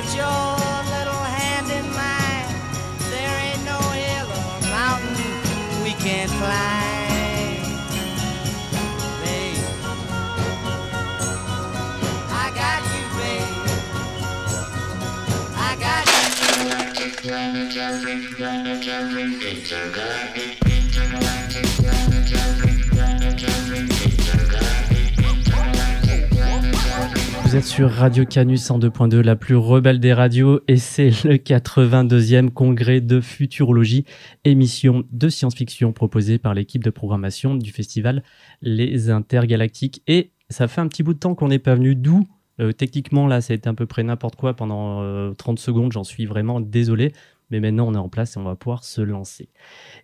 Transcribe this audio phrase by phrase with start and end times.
[0.00, 0.56] put your
[0.94, 2.48] little hand in mine.
[3.10, 7.60] There ain't no hill or mountain we can't climb.
[9.22, 9.60] Babe,
[12.30, 13.50] I got you, babe.
[15.56, 16.06] I got
[20.36, 20.69] you.
[27.50, 31.34] Vous êtes sur Radio Canus en 2.2, la plus rebelle des radios, et c'est le
[31.34, 34.04] 82e congrès de futurologie,
[34.44, 38.22] émission de science-fiction proposée par l'équipe de programmation du festival
[38.62, 40.00] Les Intergalactiques.
[40.06, 42.22] Et ça fait un petit bout de temps qu'on n'est pas venu, d'où
[42.60, 45.90] euh, techniquement là ça a été à peu près n'importe quoi pendant euh, 30 secondes,
[45.90, 47.12] j'en suis vraiment désolé.
[47.50, 49.48] Mais maintenant, on est en place et on va pouvoir se lancer.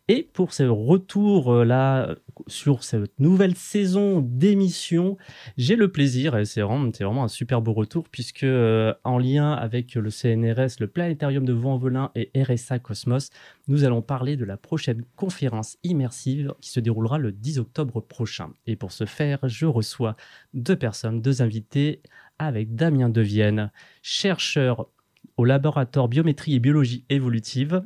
[0.08, 2.14] Et pour ce retour euh, là
[2.46, 5.16] sur cette nouvelle saison d'émission,
[5.56, 9.18] j'ai le plaisir, et c'est vraiment, c'est vraiment un super beau retour, puisque euh, en
[9.18, 13.30] lien avec le CNRS, le Planétarium de Vaux-en-Velin et RSA Cosmos,
[13.68, 18.50] nous allons parler de la prochaine conférence immersive qui se déroulera le 10 octobre prochain.
[18.66, 20.16] Et pour ce faire, je reçois
[20.54, 22.00] deux personnes, deux invités,
[22.38, 23.70] avec Damien Devienne,
[24.02, 24.88] chercheur
[25.36, 27.82] au laboratoire biométrie et biologie évolutive,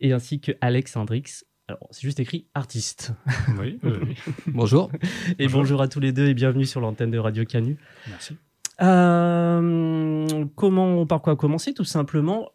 [0.00, 1.42] et ainsi que Alex Hendrix.
[1.68, 3.12] Alors, c'est juste écrit artiste.
[3.58, 4.16] Oui, oui, oui.
[4.48, 4.90] Bonjour.
[5.38, 5.80] Et bonjour.
[5.80, 7.78] à tous les deux et bienvenue sur l'antenne de Radio Canu.
[8.08, 8.36] Merci.
[8.82, 11.72] Euh, comment, par quoi commencer?
[11.74, 12.50] Tout simplement,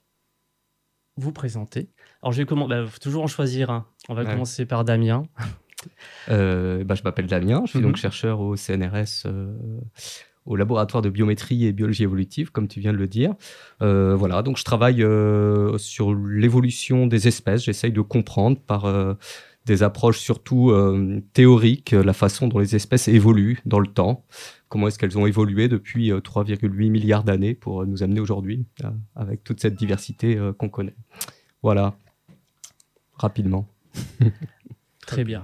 [1.17, 1.89] vous présenter.
[2.21, 3.87] Alors, je vais comment bah, faut toujours en choisir un.
[4.09, 4.31] On va Ouais.
[4.31, 5.23] commencer par Damien.
[6.29, 7.85] Euh, bah, je m'appelle Damien, je suis Mhm.
[7.85, 9.57] donc chercheur au CNRS, euh,
[10.49, 13.35] au laboratoire de biométrie et biologie évolutive, comme tu viens de le dire.
[13.81, 17.63] Euh, voilà, donc je travaille euh, sur l'évolution des espèces.
[17.63, 19.13] J'essaye de comprendre par euh,
[19.67, 20.73] des approches surtout
[21.33, 24.25] théoriques la façon dont les espèces évoluent dans le temps.
[24.67, 28.65] Comment est-ce qu'elles ont évolué depuis euh, 3,8 milliards d'années pour nous amener aujourd'hui
[29.15, 30.95] avec toute cette diversité qu'on connaît.
[31.61, 31.95] Voilà,
[33.13, 33.67] rapidement.
[35.05, 35.43] Très bien.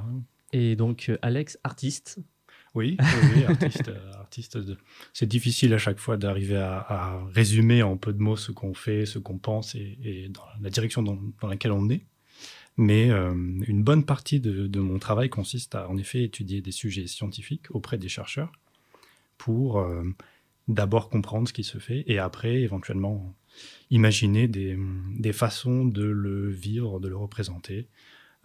[0.52, 2.20] Et donc, Alex, artiste?
[2.76, 2.98] Oui,
[3.34, 3.88] oui, artiste.
[3.88, 4.60] euh, artiste
[5.14, 9.06] C'est difficile à chaque fois d'arriver à, résumer en peu de mots ce qu'on fait,
[9.06, 12.06] ce qu'on pense et, dans la direction dans, laquelle on est.
[12.78, 17.08] Mais euh, une bonne partie de, mon travail consiste à en effet étudier des sujets
[17.08, 18.52] scientifiques auprès des chercheurs
[19.38, 20.04] pour euh,
[20.68, 23.34] d'abord comprendre ce qui se fait et après éventuellement
[23.90, 24.78] imaginer des,
[25.18, 27.88] des façons de le vivre, de le représenter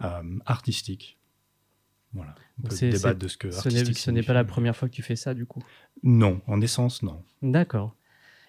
[0.03, 1.17] euh, artistique.
[2.13, 2.35] Voilà.
[2.59, 4.75] On peut C'est- débattre de ce que Ce n'est artistique ce n'est pas la première
[4.75, 5.63] fois que tu fais ça, du coup.
[6.03, 7.23] Non, en essence, non.
[7.41, 7.95] D'accord.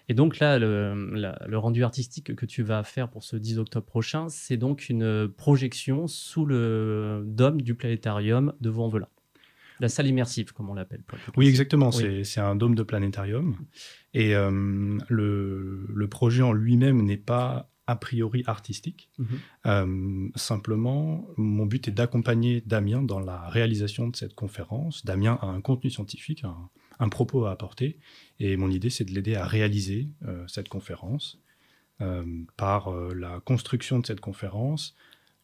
[0.09, 3.57] Et donc là, le, la- le rendu artistique que tu vas faire pour ce 10
[3.59, 9.07] octobre prochain, c'est donc une projection sous le dôme du planétarium de Vaux-en-Velin.
[9.79, 11.03] La salle immersive, comme on l'appelle.
[11.37, 11.89] Oui, exactement.
[11.89, 12.01] Oui.
[12.03, 13.55] C'est- C'est un dôme de planétarium.
[14.13, 19.09] Et euh, le, le projet en lui-même n'est pas a priori artistique.
[19.17, 19.39] Mhm.
[19.65, 25.05] Euh, simplement, mon but est d'accompagner Damien dans la réalisation de cette conférence.
[25.05, 27.99] Damien a un contenu scientifique, un, un propos à apporter.
[28.39, 31.39] Et mon idée, c'est de l'aider à réaliser euh, cette conférence
[32.01, 32.23] euh,
[32.57, 34.95] par la construction de cette conférence,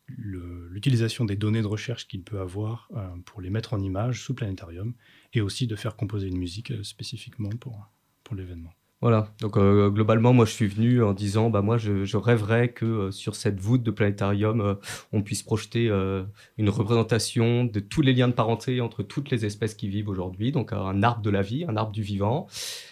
[0.07, 2.89] l'utilisation des données de recherche qu'il peut avoir
[3.25, 4.95] pour les mettre en image sous planétarium
[5.33, 7.87] et aussi de faire composer une musique spécifiquement pour,
[8.23, 8.73] pour l'événement.
[9.01, 12.85] Voilà, donc euh, globalement, moi je suis venu en disant, bah moi je, rêverais que
[12.85, 14.75] euh, sur cette voûte de planétarium, euh,
[15.13, 16.23] on puisse projeter euh,
[16.57, 20.51] une représentation de tous les liens de parenté entre toutes les espèces qui vivent aujourd'hui,
[20.51, 22.47] donc un arbre de la vie, un arbre du vivant.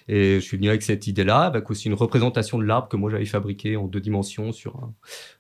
[0.07, 3.12] Et je suis venu avec cette idée-là, avec aussi une représentation de l'arbre que moi
[3.12, 4.94] j'avais fabriqué en deux dimensions sur un,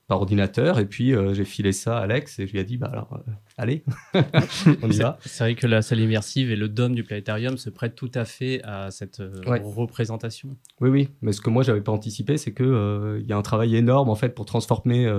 [0.07, 0.79] par ordinateur.
[0.79, 3.21] Et puis euh, j'ai filé ça à Alex et je lui ai dit, bah alors,
[3.27, 3.83] euh, allez,
[4.81, 5.17] on y va.
[5.25, 8.23] C'est vrai que la salle immersive et le dôme du planétarium se prêtent tout à
[8.25, 9.61] fait à cette euh, Ouais.
[9.63, 10.55] représentation.
[10.81, 13.37] Oui, oui, mais ce que moi j'avais pas anticipé, c'est que euh, il y a
[13.37, 15.11] un travail énorme en fait pour transformer,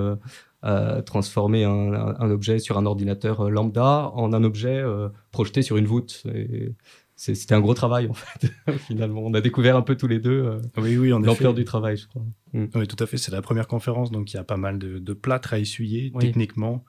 [1.06, 4.82] transformer un, un- un objet sur un ordinateur lambda en un objet
[5.30, 6.22] projeté sur une voûte.
[6.34, 6.72] Et
[7.20, 8.48] C'était un gros travail en fait.
[8.86, 11.96] Finalement, on a découvert un peu tous les deux euh, Oui, oui, l'ampleur du travail,
[11.96, 12.22] je crois.
[12.54, 13.16] Oui, tout à fait.
[13.18, 16.12] C'est la première conférence, donc il y a pas mal de, de plâtre à essuyer
[16.14, 16.26] Oui.
[16.26, 16.84] techniquement.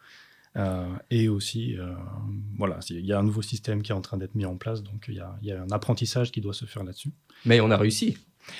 [0.56, 1.94] Euh, et aussi, euh,
[2.58, 4.84] voilà, il y a un nouveau système qui est en train d'être mis en place,
[4.84, 7.12] donc il y a, il y a un apprentissage qui doit se faire là-dessus.
[7.46, 8.18] Mais on a réussi.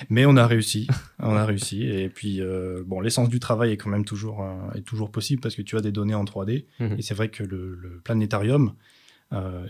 [0.08, 0.88] Mais on a réussi,
[1.20, 1.84] on a réussi.
[1.84, 5.40] Et puis, euh, bon, l'essence du travail est quand même toujours, euh, est toujours possible
[5.40, 6.66] parce que tu as des données en 3D.
[6.80, 6.96] Mhm.
[6.98, 8.72] Et c'est vrai que le, le planétarium euh,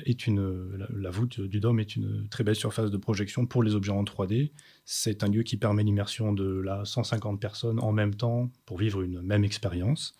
[0.07, 3.75] est une, la, voûte du dôme est une très belle surface de projection pour les
[3.75, 4.53] objets en 3D.
[4.85, 9.03] C'est un lieu qui permet l'immersion de là 150 personnes en même temps pour vivre
[9.03, 10.15] une même expérience.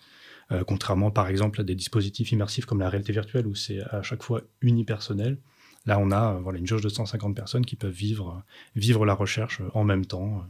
[0.51, 4.03] Euh, contrairement par exemple à des dispositifs immersifs comme la réalité virtuelle où c'est à
[4.03, 5.37] chaque fois unipersonnel.
[5.85, 8.43] Là, on a euh, voilà, une jauge de 150 personnes qui peuvent vivre,
[8.75, 10.41] vivre la recherche euh, en même temps, euh,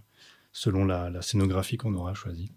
[0.51, 2.51] selon la, scénographie qu'on aura choisie.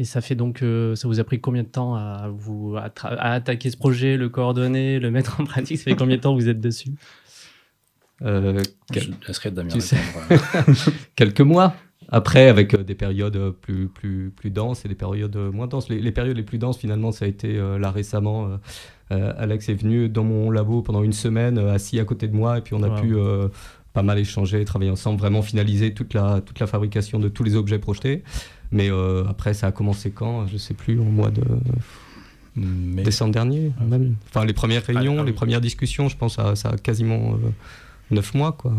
[0.00, 0.64] Et ça fait donc,
[0.94, 2.90] ça vous a pris combien de temps à vous à,
[3.32, 5.76] attaquer ce projet, le coordonner, le mettre en pratique?
[5.76, 6.92] Ça fait combien de temps que vous êtes dessus?
[8.22, 8.62] Euh,
[8.94, 9.74] Je Damien
[11.16, 11.74] Quelques mois.
[12.08, 15.90] Après, avec des périodes plus, plus, plus denses et des périodes moins denses.
[15.90, 18.58] Les, périodes les plus denses, finalement, ça a été là récemment.
[19.10, 22.60] Alex est venu dans mon labo pendant une semaine, assis à côté de moi, et
[22.62, 23.16] puis on a pu
[23.92, 27.54] pas mal échanger, travailler ensemble, vraiment finaliser toute la, toute la fabrication de tous les
[27.54, 28.24] objets projetés.
[28.72, 31.42] Mais euh, après, ça a commencé quand Je sais plus, au mois de
[32.56, 33.72] décembre dernier.
[33.80, 34.16] Ah, même.
[34.28, 37.34] Enfin, les premières ah, réunions, ah les premières discussions, je pense, ça, ça a quasiment
[37.34, 37.50] euh,
[38.10, 38.74] neuf mois, quoi.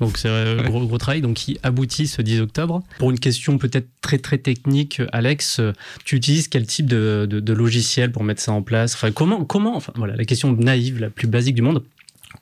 [0.00, 2.82] Donc c'est un gros, gros travail donc, qui aboutit ce 10 octobre.
[2.98, 5.60] Pour une question peut-être très très technique, Alex,
[6.06, 8.94] tu utilises quel type de, de, logiciel pour mettre ça en place?
[8.94, 11.82] Enfin, comment, comment, enfin voilà, la question naïve, la plus basique du monde,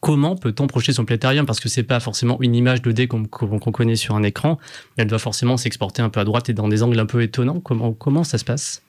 [0.01, 1.47] comment peut-on projeter son planétarium?
[1.47, 4.59] Parce que c'est pas forcément une image 2D qu'on connaît sur un écran.
[4.97, 7.61] Elle doit forcément s'exporter un peu à droite et dans des angles un peu étonnants.
[7.61, 8.83] Comment, comment ça se passe?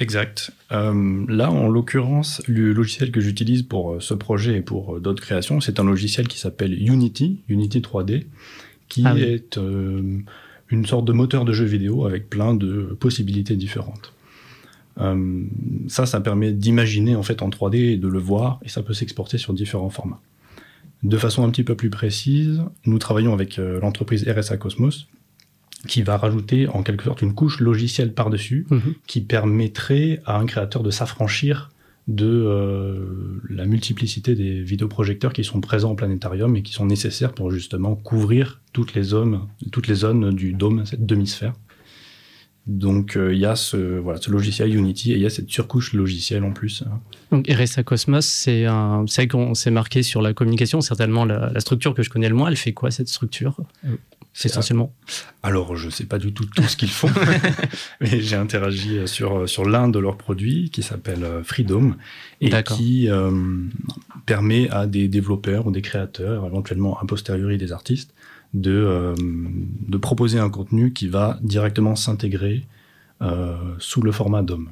[0.00, 0.50] Exact.
[0.72, 5.00] Euh, là, en l'occurrence, le logiciel que j'utilise pour euh, ce projet et pour euh,
[5.00, 8.24] d'autres créations, c'est un logiciel qui s'appelle Unity, Unity 3D,
[8.88, 9.56] qui ah est
[10.68, 14.13] une sorte de moteur de jeu vidéo avec plein de possibilités différentes.
[15.88, 18.94] Ça, ça permet d'imaginer en fait en 3D et de le voir, et ça peut
[18.94, 20.20] s'exporter sur différents formats.
[21.02, 25.06] De façon un petit peu plus précise, nous travaillons avec euh, l'entreprise RSA Cosmos,
[25.86, 28.94] qui va rajouter en quelque sorte une couche logicielle par-dessus, mhm.
[29.06, 31.70] qui permettrait à un créateur de s'affranchir
[32.08, 37.32] de euh, la multiplicité des vidéoprojecteurs qui sont présents au planétarium et qui sont nécessaires
[37.32, 39.40] pour justement couvrir toutes les zones,
[39.72, 41.54] toutes les zones du dôme, cette demi-sphère.
[42.66, 45.50] Donc euh, il y a ce, voilà, ce logiciel Unity et il y a cette
[45.50, 46.82] surcouche logicielle en plus.
[47.30, 48.66] Donc RSA Cosmos, c'est
[49.28, 52.48] qu'on s'est marqué sur la communication, certainement la, structure que je connais le moins.
[52.48, 53.56] Elle fait quoi cette structure?
[54.36, 54.92] C'est essentiellement
[55.44, 57.10] Alors je ne sais pas du tout tout ce qu'ils font,
[58.00, 61.94] mais j'ai interagi sur, sur l'un de leurs produits qui s'appelle euh, Freedom
[62.40, 63.30] et qui euh,
[64.26, 68.12] permet à des développeurs ou des créateurs, éventuellement a posteriori des artistes,
[68.54, 72.64] de, euh, de proposer un contenu qui va directement s'intégrer
[73.22, 74.70] euh, sous le format DOM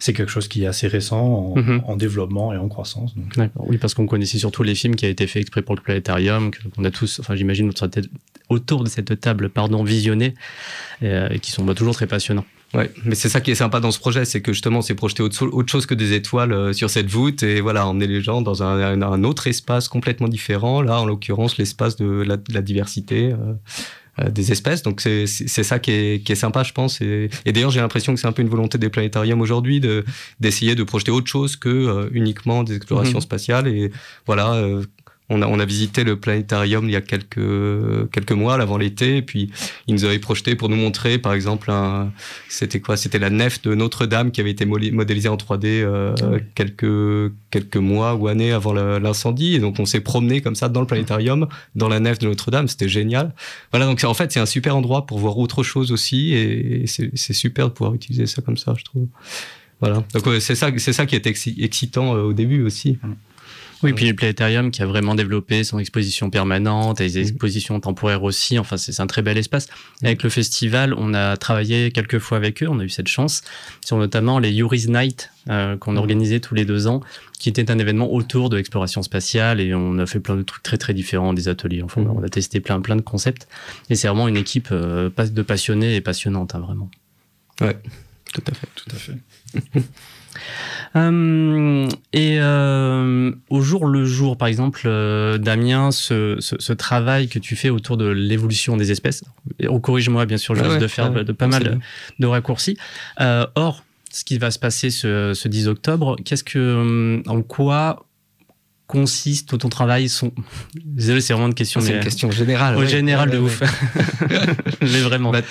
[0.00, 1.98] c'est quelque chose qui est assez récent en, mhm.
[1.98, 3.14] développement et en croissance.
[3.56, 6.50] Oui, parce qu'on connaissait surtout les films qui a été fait exprès pour le planétarium,
[6.74, 7.70] qu'on a tous, enfin j'imagine
[8.48, 10.34] autour de cette table, pardon, visionnés,
[11.02, 12.46] euh, et qui sont bah, toujours très passionnants.
[12.72, 15.24] Ouais, mais c'est ça qui est sympa dans ce projet, c'est que justement, c'est projeter
[15.24, 18.42] autre, autre, chose que des étoiles euh, sur cette voûte et voilà, emmener les gens
[18.42, 20.80] dans un, un autre espace complètement différent.
[20.80, 23.32] Là, en l'occurrence, l'espace de la, de la diversité.
[23.32, 23.54] Euh,
[24.20, 24.82] euh, des espèces.
[24.82, 27.00] Donc c'est ça qui est, qui est, sympa, je pense.
[27.00, 29.80] Et, et d'ailleurs, j'ai l'impression que c'est un peu une volonté des planétariums aujourd'hui
[30.40, 33.22] d'essayer de, projeter autre chose que uniquement des explorations mmh.
[33.22, 33.68] spatiales.
[33.68, 33.92] Et
[34.26, 34.60] voilà,
[35.30, 39.18] on a, on a visité le planétarium il y a quelques, quelques mois, avant l'été,
[39.18, 39.50] et puis
[39.86, 41.72] ils nous avaient projeté pour nous montrer, par exemple,
[42.48, 42.96] c'était quoi?
[42.96, 46.14] C'était la nef de Notre-Dame qui avait été modélisée en 3D euh,
[46.54, 49.54] quelques, quelques mois ou années avant l'incendie.
[49.54, 52.68] Et donc on s'est promené comme ça dans le planétarium, dans la nef de Notre-Dame,
[52.68, 53.32] c'était génial.
[53.70, 57.32] Voilà, donc en fait c'est un super endroit pour voir autre chose aussi, et c'est
[57.32, 59.06] super de pouvoir utiliser ça comme ça, je trouve.
[59.80, 62.98] Voilà, donc c'est ça, ça qui est excitant euh, au début aussi.
[63.82, 67.28] Oui, puis le Planétarium qui a vraiment développé son exposition permanente et les mhm.
[67.28, 68.58] expositions temporaires aussi.
[68.58, 69.68] Enfin, c'est un très bel espace.
[69.68, 70.06] Mhm.
[70.06, 73.42] Avec le festival, on a travaillé quelques fois avec eux, on a eu cette chance,
[73.84, 75.98] sur notamment les Yuri's Night euh, qu'on mhm.
[75.98, 77.00] organisait tous les deux ans,
[77.38, 80.62] qui était un événement autour de l'exploration spatiale et on a fait plein de trucs
[80.62, 81.82] très très différents, des ateliers.
[81.82, 83.48] Enfin, on a testé plein plein de concepts
[83.88, 86.90] et c'est vraiment une équipe euh, de passionnés et passionnante, hein, vraiment.
[87.60, 87.76] Ouais,
[88.32, 88.68] tout à fait.
[88.74, 89.82] Tout à fait.
[90.96, 97.56] Euh, et euh, au jour le jour, par exemple, euh, Damien, ce, travail que tu
[97.56, 99.22] fais autour de l'évolution des espèces,
[99.82, 101.80] corrige-moi bien sûr, je ah de faire de, pas mal
[102.18, 102.76] de, raccourcis.
[103.18, 108.06] or, ce qui va se passer ce, 10 octobre, qu'est-ce que, en quoi
[108.86, 110.32] consiste ton travail sont...
[110.84, 111.80] Désolé, c'est vraiment une question.
[111.80, 112.76] c'est une question générale.
[112.76, 113.62] Au général de ouf.
[114.80, 115.30] mais vraiment.
[115.30, 115.42] Bah,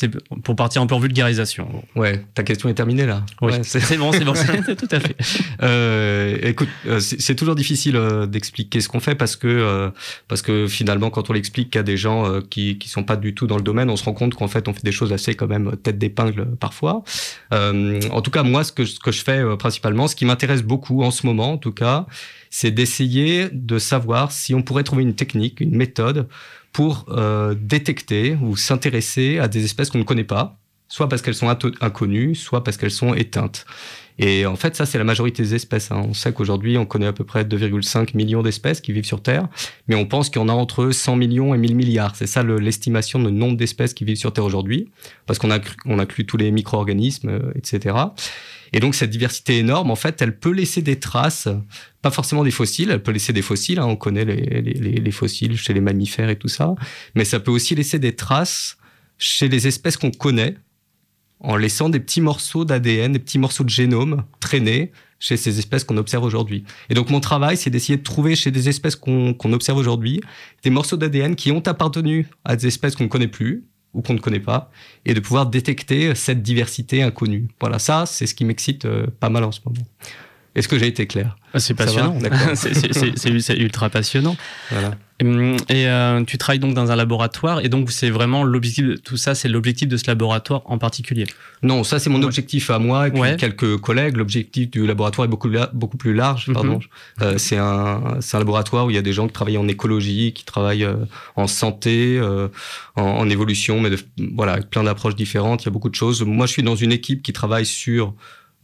[0.00, 0.08] c'est
[0.44, 1.82] pour partir un peu en vulgarisation.
[1.96, 3.26] Ouais, ta question est terminée là.
[3.42, 4.32] Oui, c'est bon, c'est bon,
[4.78, 5.16] tout à fait.
[5.60, 9.90] Euh, écoute, euh, c'est toujours difficile euh, d'expliquer ce qu'on fait parce que
[10.28, 13.48] parce que finalement, quand on l'explique à des gens qui qui sont pas du tout
[13.48, 15.48] dans le domaine, on se rend compte qu'en fait, on fait des choses assez quand
[15.48, 17.02] même tête d'épingle parfois.
[17.50, 21.02] en tout cas, moi, ce que ce que je fais principalement, ce qui m'intéresse beaucoup
[21.02, 22.06] en ce moment, en tout cas,
[22.50, 26.28] c'est d'essayer de savoir si on pourrait trouver une technique, une méthode
[26.78, 31.34] pour euh, détecter ou s'intéresser à des espèces qu'on ne connaît pas, soit parce qu'elles
[31.34, 31.48] sont
[31.80, 33.66] inconnues, soit parce qu'elles sont éteintes.
[34.18, 35.92] Et en fait, ça, c'est la majorité des espèces.
[35.92, 36.02] Hein.
[36.08, 39.48] On sait qu'aujourd'hui, on connaît à peu près 2,5 millions d'espèces qui vivent sur Terre,
[39.86, 42.16] mais on pense qu'il y en a entre 100 millions et 1000 milliards.
[42.16, 44.90] C'est ça l'estimation de nombre d'espèces qui vivent sur Terre aujourd'hui,
[45.26, 47.96] parce qu'on inclut tous les micro-organismes, euh, etc.
[48.72, 51.48] Et donc cette diversité énorme, en fait, elle peut laisser des traces,
[52.02, 55.72] pas forcément des fossiles, elle peut laisser des fossiles, hein, on connaît les, fossiles chez
[55.72, 56.74] les mammifères et tout ça,
[57.14, 58.76] mais ça peut aussi laisser des traces
[59.16, 60.56] chez les espèces qu'on connaît,
[61.40, 65.84] en laissant des petits morceaux d'ADN, des petits morceaux de génome traînés chez ces espèces
[65.84, 66.64] qu'on observe aujourd'hui.
[66.90, 70.20] Et donc mon travail, c'est d'essayer de trouver chez des espèces qu'on observe aujourd'hui
[70.62, 73.64] des morceaux d'ADN qui ont appartenu à des espèces qu'on ne connaît plus,
[73.94, 74.70] ou qu'on ne connaît pas,
[75.04, 77.48] et de pouvoir détecter cette diversité inconnue.
[77.60, 79.86] Voilà, ça, c'est ce qui m'excite euh, pas mal en ce moment.
[80.54, 81.36] Est-ce que j'ai été clair?
[81.54, 82.18] Ah, C'est passionnant.
[82.54, 84.36] c'est ultra passionnant.
[84.70, 84.92] Voilà.
[85.20, 88.94] Hum, et, euh, tu travailles donc dans un laboratoire, et donc c'est vraiment l'objectif de
[88.94, 91.26] tout ça, c'est l'objectif de ce laboratoire en particulier?
[91.62, 94.16] Non, ça c'est mon objectif à moi et puis quelques collègues.
[94.16, 96.46] L'objectif du laboratoire est beaucoup, beaucoup plus large.
[96.46, 96.54] Mhm.
[96.54, 96.80] Pardon.
[97.22, 100.32] Euh, c'est un, un, laboratoire où il y a des gens qui travaillent en écologie,
[100.32, 100.94] qui travaillent euh,
[101.34, 102.20] en santé,
[102.94, 103.98] en, en, évolution, mais de,
[104.34, 105.64] voilà, avec plein d'approches différentes.
[105.64, 106.22] Il y a beaucoup de choses.
[106.22, 108.14] Moi, je suis dans une équipe qui travaille sur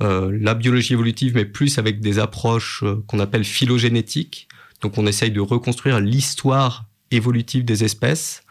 [0.00, 4.48] la biologie évolutive, mais plus avec des approches euh, qu'on appelle phylogénétiques.
[4.82, 8.42] Donc on essaye de reconstruire l'histoire évolutive des espèces.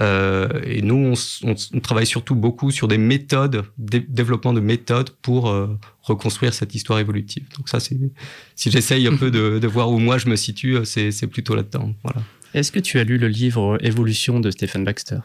[0.00, 5.52] Euh, et nous, on, travaille surtout beaucoup sur des méthodes, développement de méthodes pour
[6.02, 7.44] reconstruire cette histoire évolutive.
[7.56, 7.96] Donc ça, c'est
[8.54, 11.94] si j'essaye un peu de, de, voir où moi je me situe, c'est plutôt là-dedans.
[12.04, 12.22] Voilà.
[12.54, 15.18] Est-ce que tu as lu le livre Évolution de Stephen Baxter?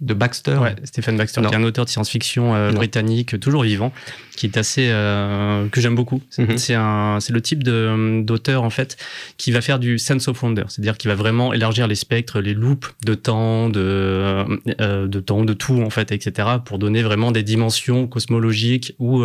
[0.00, 0.56] De Baxter.
[0.56, 3.92] Ouais, Stephen Baxter, qui est un auteur de science-fiction euh, britannique, toujours vivant,
[4.34, 6.22] qui est assez euh, que j'aime beaucoup.
[6.56, 8.96] C'est un, c'est le type de d'auteur en fait
[9.36, 12.54] qui va faire du sense of wonder, c'est-à-dire qui va vraiment élargir les spectres, les
[12.54, 14.46] loupes de temps, de
[14.80, 16.48] euh, de temps, de tout en fait, etc.
[16.64, 19.22] pour donner vraiment des dimensions cosmologiques ou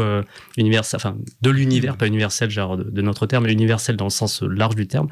[0.57, 4.41] universelles, enfin de l'univers, pas universel genre de, notre terme, mais universel dans le sens
[4.41, 5.07] large du terme.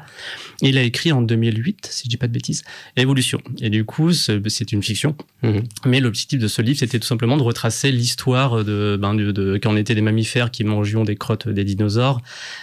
[0.60, 2.64] il a écrit en 2008, si je dis pas de bêtises,
[2.96, 3.40] Évolution.
[3.60, 5.16] Et du coup, c'est une fiction.
[5.42, 5.53] Mhm.
[5.54, 5.62] Mhm.
[5.86, 9.58] Mais l'objectif de ce livre, c'était tout simplement de retracer l'histoire de, ben, de, de
[9.62, 12.20] quand on était des mammifères qui mangions des crottes des dinosaures,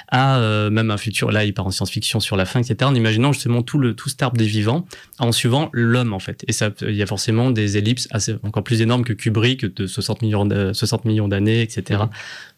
[0.09, 1.31] à euh, même un futur.
[1.31, 2.77] Là, il part en science-fiction sur la fin, etc.
[2.89, 4.85] En imaginant justement tout le tout cet arbre des vivants,
[5.19, 6.43] en suivant l'homme en fait.
[6.47, 9.87] Et ça, il y a forcément des ellipses assez encore plus énormes que Kubrick de
[9.87, 12.01] 60 millions 60 millions d'années, etc.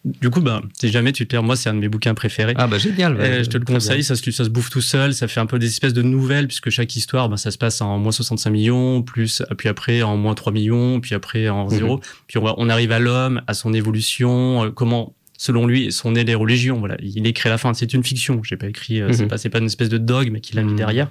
[0.04, 2.54] Du coup, bah, si jamais tu te moi, c'est un de mes bouquins préférés.
[2.56, 3.16] Ah, bah, génial.
[3.42, 5.66] je te le conseille, ça, ça, se bouffe tout seul, ça fait un peu des
[5.66, 9.42] espèces de nouvelles, puisque chaque histoire, bah, ça se passe en moins 65 millions, plus,
[9.56, 11.96] puis après en moins 3 millions, puis après en 0.
[11.96, 12.02] Mhm.
[12.26, 16.24] Puis on, on arrive à l'homme, à son évolution, euh, comment selon lui, sont nées
[16.24, 16.78] les religions.
[16.78, 17.74] Voilà, il écrit à la fin.
[17.74, 18.42] C'est une fiction.
[18.42, 19.00] J'ai pas écrit.
[19.00, 19.28] Euh, c'est mhm.
[19.28, 20.76] pas, pas une espèce de dogme qu'il a mis mhm.
[20.76, 21.08] derrière.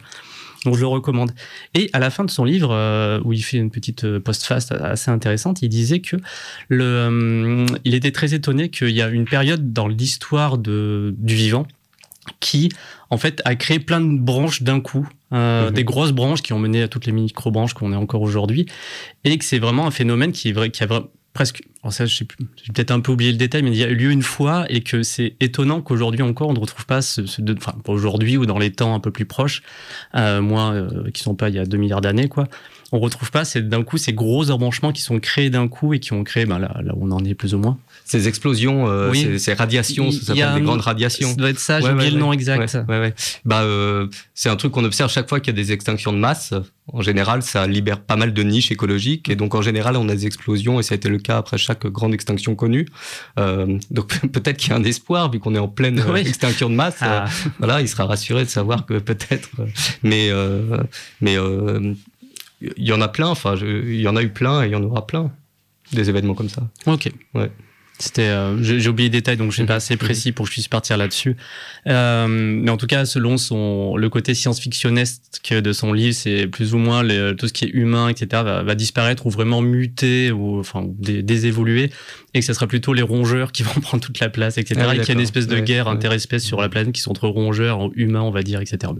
[0.65, 1.31] Donc je le recommande.
[1.73, 5.11] Et à la fin de son livre, euh, où il fait une petite post-fast assez
[5.11, 6.15] intéressante, il disait que
[6.69, 11.67] le, euh, il était très étonné qu'il y a une période dans l'histoire du vivant
[12.39, 12.69] qui,
[13.09, 15.71] en fait, a créé plein de branches d'un coup, mhm.
[15.71, 18.65] des grosses branches qui ont mené à toutes les micro-branches qu'on est encore aujourd'hui,
[19.23, 20.87] et que c'est vraiment un phénomène qui, est vrai, qui a
[21.33, 24.11] presque, ça, j'ai peut-être un peu oublié le détail, mais il y a eu lieu
[24.11, 27.21] une fois et que c'est étonnant qu'aujourd'hui encore on ne retrouve pas ce,
[27.57, 29.63] enfin, aujourd'hui ou dans les temps un peu plus proches,
[30.15, 32.47] euh, moins euh, qui sont pas il y a 2 milliards d'années, quoi.
[32.91, 36.13] On retrouve pas d'un coup ces gros embranchements qui sont créés d'un coup et qui
[36.13, 39.37] ont créé, ben là, là où on en est plus ou moins ces explosions, euh,
[39.37, 41.29] ces, radiations, ça s'appelle des grandes radiations.
[41.29, 42.77] Ça doit être ça, j'ai oublié le nom exact.
[43.45, 46.17] Bah, euh, c'est un truc qu'on observe chaque fois qu'il y a des extinctions de
[46.17, 46.53] masse.
[46.91, 50.15] En général, ça libère pas mal de niches écologiques et donc en général, on a
[50.15, 52.87] des explosions et ça a été le cas après chaque grande extinction connue.
[53.39, 56.69] Euh, donc peut-être qu'il y a un espoir vu qu'on est en pleine euh, extinction
[56.69, 56.97] de masse.
[56.99, 57.25] Ah.
[57.25, 59.49] Euh, voilà, il sera rassuré de savoir que peut-être.
[60.03, 60.29] Mais
[61.21, 63.27] mais il y en a plein.
[63.27, 65.31] Enfin, il y en a eu plein et il y en aura plein
[65.93, 66.63] des événements comme ça.
[66.85, 67.09] Ok.
[67.33, 67.51] Ouais.
[68.03, 70.55] C'était, euh, j'ai oublié les détails, donc je suis pas assez précis pour que je
[70.55, 71.37] puisse partir là-dessus.
[71.87, 76.73] Euh, mais en tout cas, selon son le côté science-fictionnesque de son livre, c'est plus
[76.73, 77.01] ou moins
[77.35, 81.91] tout ce qui est humain, etc., va, va disparaître ou vraiment muter ou enfin désévoluer
[82.33, 84.81] et que ce sera plutôt les rongeurs qui vont prendre toute la place, etc.
[84.83, 87.11] Ah et qu'il y a une espèce de guerre interespèce sur la planète qui sont
[87.11, 88.91] entre rongeurs, humains, on va dire, etc.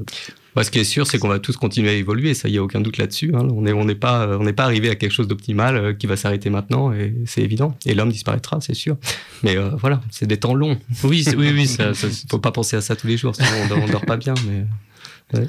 [0.56, 2.58] Bah, ce qui est sûr, c'est qu'on va tous continuer à évoluer, ça, il y
[2.58, 3.32] a aucun doute là-dessus.
[3.34, 3.48] Hein.
[3.52, 6.08] On n'est on n'est pas, on n'est pas arrivé à quelque chose d'optimal euh, qui
[6.08, 7.78] va s'arrêter maintenant, et c'est évident.
[7.86, 8.98] Et l'homme disparaîtra, c'est sûr.
[9.42, 10.78] Mais euh, voilà, c'est des temps longs.
[11.04, 11.68] Oui, oui, oui.
[11.68, 14.18] Ça, ça, faut pas penser à ça tous les jours, sinon on dort, dort pas
[14.18, 14.34] bien.
[14.48, 15.48] Mais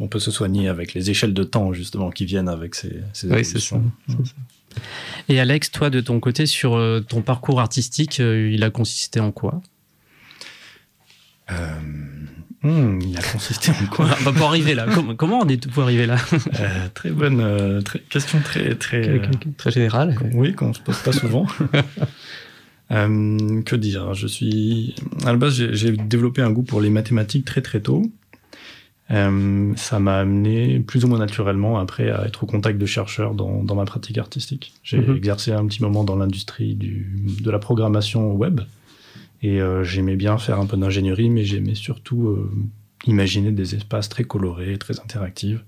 [0.00, 3.28] on peut se soigner avec les échelles de temps justement qui viennent avec ces, ces
[3.28, 3.80] oui, c'est ça.
[5.28, 9.20] Et Alex, toi, de ton côté, sur euh, ton parcours artistique, euh, il a consisté
[9.20, 9.60] en quoi?
[11.50, 11.80] Euh,
[12.62, 14.86] hmm, il a consisté en quoi On va pas arriver là.
[15.16, 16.16] Comment, on est pour arriver là
[16.94, 19.20] Très bonne question, très très
[19.56, 20.16] très générale.
[20.34, 21.46] Oui, qu'on se pose pas souvent.
[22.90, 24.94] Euh, que dire Je suis
[25.26, 28.10] à la base, j'ai- développé un goût pour les mathématiques très très tôt.
[29.10, 33.34] Euh, ça m'a amené plus ou moins naturellement après à être au contact de chercheurs
[33.34, 34.72] dans, dans ma pratique artistique.
[34.82, 35.16] J'ai Mhm.
[35.16, 37.10] exercé un petit moment dans l'industrie du-
[37.42, 38.62] de la programmation web
[39.42, 42.50] et euh, j'aimais bien faire un peu d'ingénierie, mais j'aimais surtout euh,
[43.06, 45.64] imaginer des espaces très colorés, très interactifs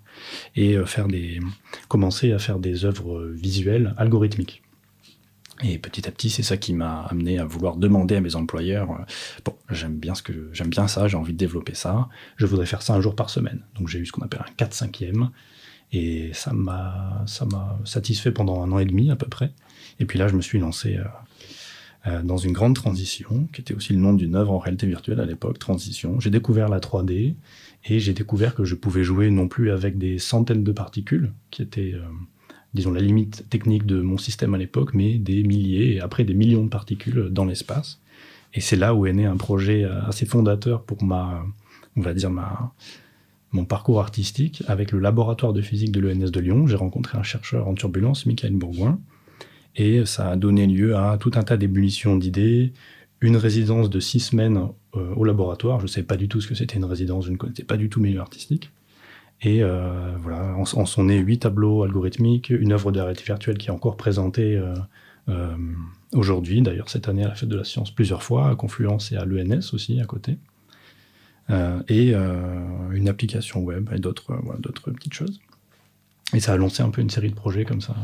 [0.56, 1.40] et euh, faire des,
[1.88, 4.62] commencer à faire des œuvres visuelles algorithmiques.
[5.62, 9.04] Et petit à petit, c'est ça qui m'a amené à vouloir demander à mes employeurs
[9.44, 12.64] bon, j'aime bien ce que j'aime bien ça, j'ai envie de développer ça, je voudrais
[12.64, 13.60] faire ça un jour par semaine.
[13.74, 15.12] Donc j'ai eu ce qu'on appelle un 4 5 e
[15.92, 19.52] et ça m'a ça m'a satisfait pendant un an et demi à peu près.
[19.98, 20.98] Et puis là, je me suis lancé
[22.06, 25.20] euh, dans une grande transition, qui était aussi le nom d'une œuvre en réalité virtuelle
[25.20, 26.18] à l'époque, Transition.
[26.18, 27.34] J'ai découvert la 3D
[27.84, 31.62] et j'ai découvert que je pouvais jouer non plus avec des centaines de particules, qui
[31.62, 32.02] étaient, euh,
[32.72, 36.34] disons, la limite technique de mon système à l'époque, mais des milliers et après des
[36.34, 38.00] millions de particules dans l'espace.
[38.54, 41.44] Et c'est là où est né un projet euh, assez fondateur pour ma,
[41.96, 42.72] on va dire, ma,
[43.52, 46.66] mon parcours artistique avec le laboratoire de physique de l'ENS de Lyon.
[46.66, 48.98] J'ai rencontré un chercheur en turbulence, Michael Bourgoin,
[49.80, 52.74] et ça a donné lieu à tout un tas d'ébullitions d'idées,
[53.22, 55.80] une résidence de six semaines euh, au laboratoire.
[55.80, 57.78] Je ne savais pas du tout ce que c'était une résidence, je ne connaissais pas
[57.78, 58.70] du tout milieu artistique.
[59.40, 63.68] Et euh, voilà, en, sont nés huit tableaux algorithmiques, une œuvre de réalité virtuelle qui
[63.68, 64.62] est encore présentée
[65.28, 65.56] euh,
[66.12, 69.16] aujourd'hui, d'ailleurs cette année à la Fête de la Science plusieurs fois, à Confluence et
[69.16, 70.36] à l'ENS aussi à côté.
[71.88, 75.40] Et une application web et d'autres petites choses.
[76.32, 77.96] Et ça a lancé un peu une série de projets comme ça.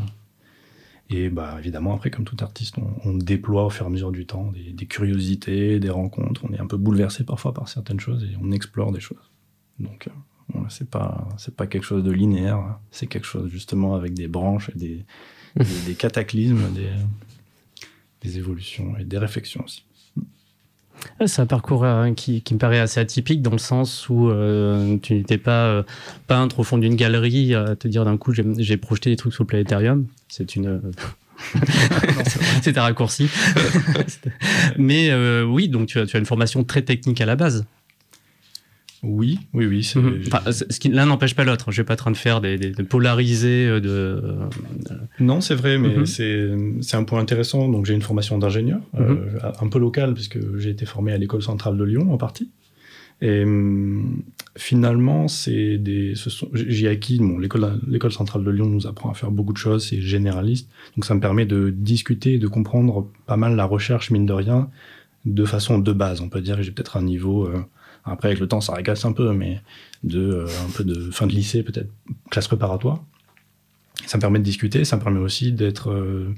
[1.09, 4.11] Et bah, évidemment, après, comme tout artiste, on, on déploie au fur et à mesure
[4.11, 6.45] du temps des, des curiosités, des rencontres.
[6.49, 9.31] On est un peu bouleversé parfois par certaines choses et on explore des choses.
[9.79, 12.57] Donc, euh, c'est pas c'est pas quelque chose de linéaire.
[12.57, 12.79] hein.
[12.91, 15.05] C'est quelque chose justement avec des branches et des,
[15.57, 16.91] des, des cataclysmes, des,
[18.23, 19.86] des évolutions et des réflexions aussi.
[21.27, 24.99] C'est un parcours euh, qui, qui me paraît assez atypique dans le sens où euh,
[25.03, 25.83] tu n'étais pas euh,
[26.27, 29.45] peintre au fond d'une galerie à te dire d'un coup j'ai projeté des trucs sur
[29.45, 30.07] le planétarium.
[30.29, 30.81] C'est une.
[32.63, 33.29] C'est un raccourci.
[34.79, 37.67] Mais euh, oui, donc tu as, tu as une formation très technique à la base.
[39.03, 39.93] Oui, oui, oui.
[39.95, 40.23] Mhm.
[40.27, 41.67] Enfin, ce qui- L'un n'empêche pas l'autre.
[41.71, 43.89] Je suis pas en train de faire des, des, de polariser euh, de.
[43.89, 44.47] euh,
[45.21, 46.07] Non, c'est vrai, mais Mhm.
[46.83, 47.69] c'est un point intéressant.
[47.69, 49.17] Donc, j'ai une formation d'ingénieur, euh,
[49.61, 52.51] un peu locale, puisque j'ai été formé à l'école centrale de Lyon en partie.
[53.23, 54.23] Et hum,
[54.59, 56.15] finalement, c'est des,
[56.53, 59.87] j'ai acquis, bon, l'école, l'école centrale de Lyon nous apprend à faire beaucoup de choses,
[59.89, 60.69] c'est généraliste.
[60.97, 64.33] Donc, ça me permet de discuter et de comprendre pas mal la recherche, mine de
[64.35, 64.69] rien,
[65.25, 66.21] de façon de base.
[66.21, 67.59] On peut dire que j'ai peut-être un niveau, euh,
[68.07, 69.61] après, avec le temps, ça régresse un peu, mais
[70.05, 71.91] de, euh, un peu de fin de lycée, peut-être
[72.31, 73.03] classe préparatoire.
[74.07, 76.33] Ça me permet de discuter, ça me permet aussi d'être euh,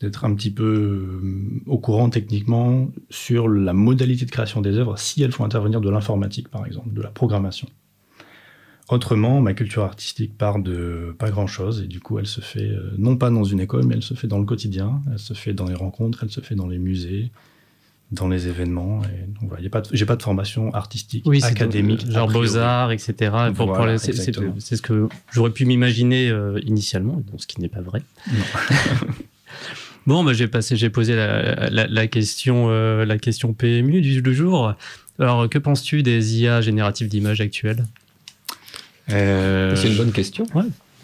[0.00, 4.98] d'être un petit peu euh, au courant techniquement sur la modalité de création des œuvres
[4.98, 7.68] si elles font intervenir de l'informatique, par exemple, de la programmation.
[8.90, 13.16] Autrement, ma culture artistique part de pas grand-chose et du coup, elle se fait non
[13.16, 15.66] pas dans une école, mais elle se fait dans le quotidien, elle se fait dans
[15.66, 17.30] les rencontres, elle se fait dans les musées,
[18.12, 19.02] dans les événements.
[19.04, 19.62] Et donc, voilà,
[19.92, 22.48] j'ai pas de formation artistique, Oui, académique, genre a priori.
[22.48, 23.12] beaux-arts, etc.
[23.54, 24.54] Pour- pour Voilà, les- c'est- c'est exactement.
[24.60, 28.02] c'est ce que j'aurais pu m'imaginer euh, initialement, donc ce qui n'est pas vrai.
[30.06, 34.22] bon, bah, j'ai passé, j'ai posé la, la- la question, euh, la question PMU du,
[34.22, 34.74] du jour.
[35.18, 37.84] Alors, que penses-tu des IA génératives d'images actuelles?
[39.10, 40.46] Euh, C'est une bonne question.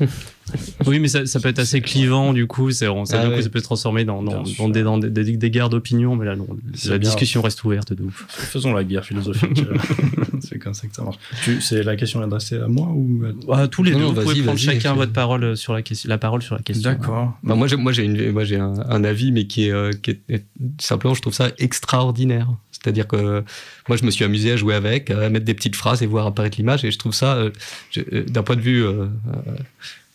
[0.86, 2.70] Oui, mais ça, ça peut être assez clivant du coup.
[2.70, 3.42] C'est, on, ça, Ah du coup, ouais.
[3.42, 4.22] ça peut se transformer dans,
[4.68, 6.16] des, dans des, des- des guerres d'opinion.
[6.16, 6.46] Mais là, non,
[6.86, 7.08] la bien.
[7.08, 8.24] discussion reste ouverte de ouf.
[8.28, 9.62] Faisons la guerre philosophique.
[9.70, 9.76] euh,
[10.40, 11.18] c'est comme ça que ça marche.
[11.44, 13.60] Tu, c'est la question adressée à moi ou à...
[13.62, 16.08] Ah, tous les Non, deux, non, vous pouvez prendre chacun votre parole sur la question,
[16.08, 16.96] la parole sur la question.
[17.42, 19.90] Bah, moi, j'ai, moi, j'ai, une, moi, j'ai un, un avis, mais qui est, euh,
[19.92, 20.44] qui est
[20.80, 22.48] simplement, je trouve ça extraordinaire.
[22.72, 23.44] C'est-à-dire que
[23.88, 26.26] moi, je me suis amusé à jouer avec, à mettre des petites phrases et voir
[26.26, 26.82] apparaître l'image.
[26.84, 27.50] Et je trouve ça, euh,
[27.90, 29.06] je- euh, d'un point de vue, euh, euh,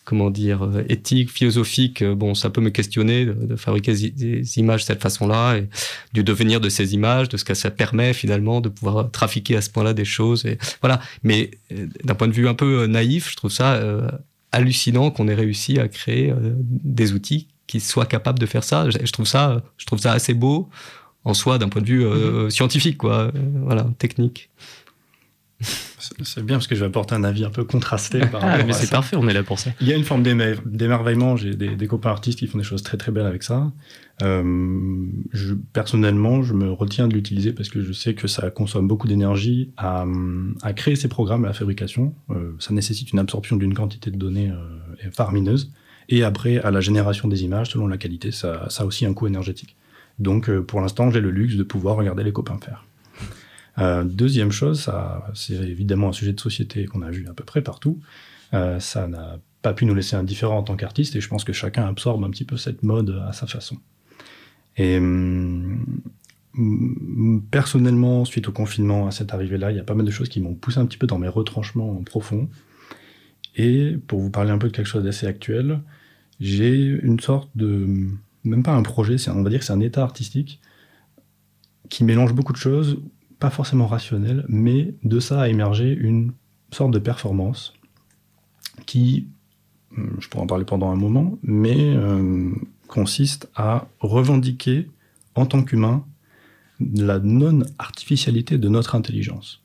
[0.06, 4.58] comment dire, euh, éthique, philosophique, euh, bon, ça peut me questionner de, de fabriquer des,
[4.58, 5.68] images de cette façon-là et
[6.14, 9.60] du devenir de ces images, de ce que ça permet finalement de pouvoir trafiquer à
[9.60, 10.46] ce point-là des choses.
[10.46, 11.00] Et voilà.
[11.24, 14.08] Mais euh, d'un point de vue un peu naïf, je trouve ça euh,
[14.52, 18.88] hallucinant qu'on ait réussi à créer euh, des outils qui soient capables de faire ça.
[18.88, 20.70] Je, je trouve ça, je trouve ça assez beau
[21.26, 23.32] en soi d'un point de vue euh, scientifique, quoi.
[23.64, 24.48] Voilà, technique.
[26.22, 28.72] C'est bien parce que je vais apporter un avis un peu contrasté par Ah, mais
[28.72, 29.70] c'est parfait, on est là pour ça.
[29.80, 31.36] Il y a une forme d'émer- d'émerveillement.
[31.36, 33.72] J'ai des, des copains artistes qui font des choses très très belles avec ça.
[34.22, 38.86] Euh, je, personnellement, je me retiens de l'utiliser parce que je sais que ça consomme
[38.86, 40.04] beaucoup d'énergie à,
[40.62, 42.14] à créer ces programmes à la fabrication.
[42.30, 45.72] Euh, ça nécessite une absorption d'une quantité de données euh, faramineuse.
[46.08, 49.12] Et après, à la génération des images, selon la qualité, ça, ça a aussi un
[49.12, 49.74] coût énergétique.
[50.18, 52.84] Donc, euh, pour l'instant, j'ai le luxe de pouvoir regarder les copains faire.
[53.78, 54.90] Euh, deuxième chose,
[55.34, 58.00] c'est évidemment un sujet de société qu'on a vu à peu près partout.
[58.54, 61.52] Euh, ça n'a pas pu nous laisser indifférents en tant qu'artistes, et je pense que
[61.52, 63.76] chacun absorbe un petit peu cette mode à sa façon.
[64.76, 65.84] Et hum,
[66.56, 70.28] hum, personnellement, suite au confinement, à cette arrivée-là, il y a pas mal de choses
[70.28, 72.48] qui m'ont poussé un petit peu dans mes retranchements profonds.
[73.56, 75.80] Et pour vous parler un peu de quelque chose d'assez actuel,
[76.40, 77.86] j'ai une sorte de,
[78.44, 80.60] même pas un projet, on va dire que c'est un état artistique
[81.88, 82.98] qui mélange beaucoup de choses,
[83.38, 86.32] pas forcément rationnelles, mais de ça a émergé une
[86.70, 87.74] sorte de performance
[88.86, 89.28] qui,
[89.96, 92.52] hum, je pourrais en parler pendant un moment, mais euh,
[92.86, 94.88] consiste à revendiquer
[95.34, 96.04] en tant qu'humain
[96.80, 99.62] la non-artificialité de notre intelligence.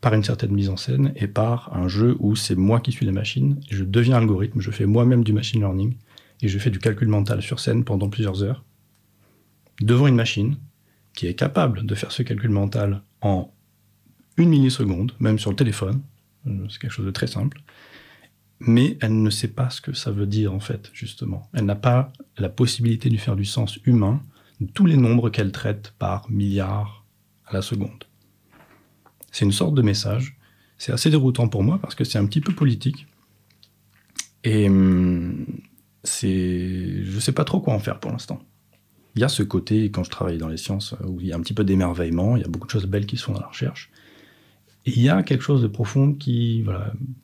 [0.00, 3.06] Par une certaine mise en scène et par un jeu où c'est moi qui suis
[3.06, 5.96] la machine, je deviens algorithme, je fais moi-même du machine learning
[6.42, 8.64] et je fais du calcul mental sur scène pendant plusieurs heures
[9.80, 10.56] devant une machine
[11.16, 13.52] qui est capable de faire ce calcul mental en
[14.36, 16.02] une milliseconde, même sur le téléphone,
[16.46, 17.60] Euh, c'est quelque chose de très simple,
[18.60, 21.50] mais elle ne sait pas ce que ça veut dire en fait, justement.
[21.52, 24.22] Elle n'a pas la possibilité de faire du sens humain
[24.74, 27.04] tous les nombres qu'elle traite par milliards
[27.46, 28.04] à la seconde.
[29.32, 30.36] C'est une sorte de message.
[30.78, 33.06] C'est assez déroutant pour moi parce que c'est un petit peu politique.
[34.44, 35.46] Et hum,
[36.04, 38.40] c'est, je sais pas trop quoi en faire pour l'instant.
[39.16, 41.36] Il y a ce côté, quand je travaille dans les sciences, où il y a
[41.36, 43.40] un petit peu d'émerveillement, il y a beaucoup de choses belles qui se font dans
[43.40, 43.90] la recherche.
[44.84, 46.64] Et il y a quelque chose de profond qui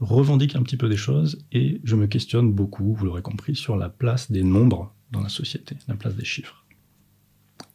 [0.00, 3.76] revendique un petit peu des choses, et je me questionne beaucoup, vous l'aurez compris, sur
[3.76, 6.64] la place des nombres dans la société, la place des chiffres.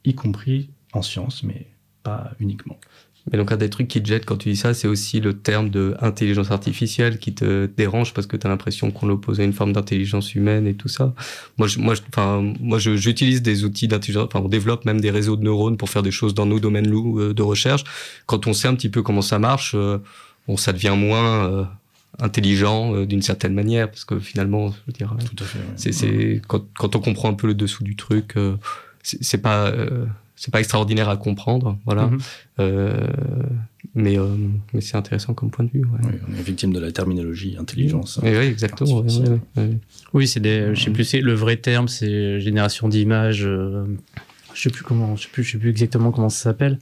[0.03, 1.67] Y compris en sciences, mais
[2.01, 2.80] pas uniquement.
[3.31, 5.33] Mais donc, un des trucs qui te jette quand tu dis ça, c'est aussi le
[5.33, 9.43] terme de intelligence artificielle qui te dérange parce que tu as l'impression qu'on l'oppose à
[9.43, 11.13] une forme d'intelligence humaine et tout ça.
[11.57, 15.35] Moi, je, moi, enfin, moi, j'utilise des outils d'intelligence, enfin, on développe même des réseaux
[15.35, 17.83] de neurones pour faire des choses dans nos domaines euh, de recherche.
[18.25, 19.97] Quand on sait un petit peu comment ça marche, euh,
[20.47, 21.63] bon, ça devient moins euh,
[22.19, 25.59] intelligent euh, d'une certaine manière parce que finalement, je veux dire, Tout à fait.
[25.59, 25.91] ouais.
[25.91, 28.35] c'est, quand, quand on comprend un peu le dessous du truc,
[29.03, 30.05] c'est, c'est pas euh,
[30.38, 32.08] c'est pas extraordinaire à comprendre, voilà.
[32.08, 32.19] Mhm.
[32.60, 33.08] Euh,
[33.95, 34.28] mais euh,
[34.73, 35.84] mais c'est intéressant comme point de vue.
[35.84, 36.00] Ouais.
[36.04, 38.19] Oui, on est victime de la terminologie intelligence.
[38.21, 38.91] Oui, oui, exactement.
[38.91, 39.39] ouais, artificielle.
[39.58, 39.78] ouais, ouais.
[40.13, 43.45] Oui, c'est des, je sais plus, c'est le vrai terme, c'est génération d'images.
[43.45, 43.86] euh,
[44.54, 46.80] je sais plus comment, je sais plus, je sais plus exactement comment ça s'appelle.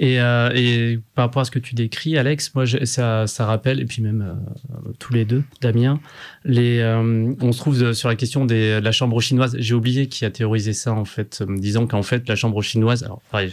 [0.00, 3.80] Et, euh, et par rapport à ce que tu décris, Alex, moi, ça, ça rappelle,
[3.80, 6.00] et puis même euh, tous les deux, Damien,
[6.44, 9.56] les, euh, on se trouve sur la question des, de la chambre chinoise.
[9.58, 13.04] J'ai oublié qui a théorisé ça, en fait, me disant qu'en fait, la chambre chinoise,
[13.04, 13.52] alors, pareil,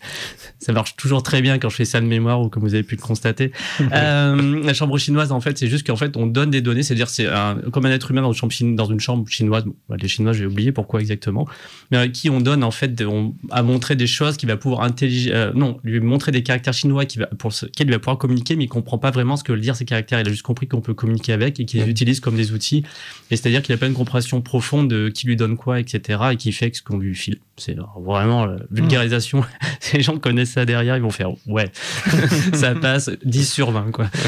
[0.58, 2.82] ça marche toujours très bien quand je fais ça de mémoire ou comme vous avez
[2.82, 3.52] pu le constater.
[3.92, 7.08] Euh, la chambre chinoise, en fait, c'est juste qu'en fait, on donne des données, c'est-à-dire
[7.08, 9.64] c'est un, comme un être humain dans une chambre, chine- dans une chambre chinoise.
[9.64, 11.46] Bon, bah, les Chinois, j'ai oublié pourquoi exactement,
[11.90, 14.82] mais à qui on donne en fait, on, à montrer des choses qui va pouvoir
[14.82, 18.18] intelliger, euh, non, lui montrer des caractères chinois qui va pour ce, qu'il va pouvoir
[18.18, 20.20] communiquer, mais il comprend pas vraiment ce que veulent dire ces caractères.
[20.20, 22.84] Il a juste compris qu'on peut communiquer avec et qu'il les utilise comme des outils.
[23.30, 26.20] Et c'est-à-dire qu'il a pas une compréhension profonde de qui lui donne quoi, etc.
[26.32, 27.38] et qui fait ce qu'on lui file.
[27.56, 29.44] C'est vraiment la vulgarisation.
[29.94, 31.70] les gens connaissent ça derrière, ils vont faire ouais,
[32.54, 34.06] ça passe 10 sur 20 quoi.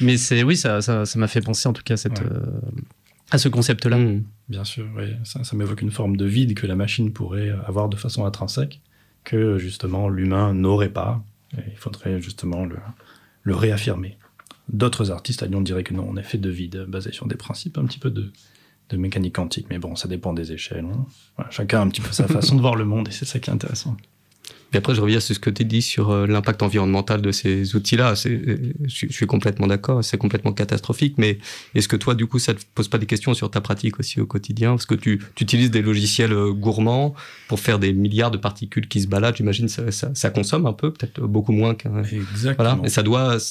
[0.00, 2.26] Mais c'est oui, ça ça ça m'a fait penser en tout cas à cette Ouais.
[2.30, 2.60] euh,
[3.30, 3.96] à ce concept-là.
[3.96, 4.24] Mm.
[4.48, 5.04] Bien sûr, oui.
[5.24, 8.80] Ça, ça m'évoque une forme de vide que la machine pourrait avoir de façon intrinsèque,
[9.24, 11.24] que justement l'humain n'aurait pas.
[11.56, 12.76] Et il faudrait justement le,
[13.42, 14.18] le réaffirmer.
[14.68, 17.36] D'autres artistes à Lyon diraient que non, on est fait de vide, basé sur des
[17.36, 18.30] principes un petit peu de,
[18.96, 19.66] de mécanique quantique.
[19.70, 20.86] Mais bon, ça dépend des échelles.
[21.38, 21.44] hein.
[21.50, 23.50] Chacun a un petit peu sa façon de voir le monde et c'est ça qui
[23.50, 23.96] est intéressant.
[24.74, 27.76] Et après, je reviens sur ce que tu dis sur euh, l'impact environnemental de ces
[27.76, 28.14] outils-là.
[28.26, 31.14] Euh, je, suis- complètement d'accord, c'est complètement catastrophique.
[31.18, 31.38] Mais
[31.74, 34.20] est-ce que toi, du coup, ça te pose pas des questions sur ta pratique aussi
[34.20, 34.70] au quotidien?
[34.70, 37.14] Parce que tu, tu utilises des logiciels euh, gourmands
[37.48, 39.36] pour faire des milliards de particules qui se baladent.
[39.36, 42.02] J'imagine ça, ça, ça consomme un peu, peut-être beaucoup moins qu'un.
[42.04, 42.54] Exactement.
[42.76, 42.80] Voilà.
[42.84, 43.36] Et ça doit.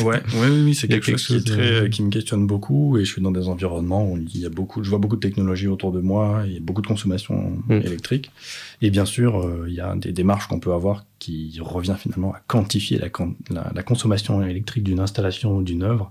[0.00, 2.10] Ouais, oui, oui, oui, c'est quelque, quelque chose, qui, est chose de- très, qui me
[2.10, 4.98] questionne beaucoup et je suis dans des environnements où il y a beaucoup, je vois
[4.98, 7.72] beaucoup de technologies autour de moi, il y a beaucoup de consommation Mm.
[7.84, 8.30] électrique
[8.80, 12.32] et bien sûr euh, il y a des démarches qu'on peut avoir qui revient finalement
[12.32, 16.10] à quantifier la, con- la, la consommation électrique d'une installation ou d'une œuvre.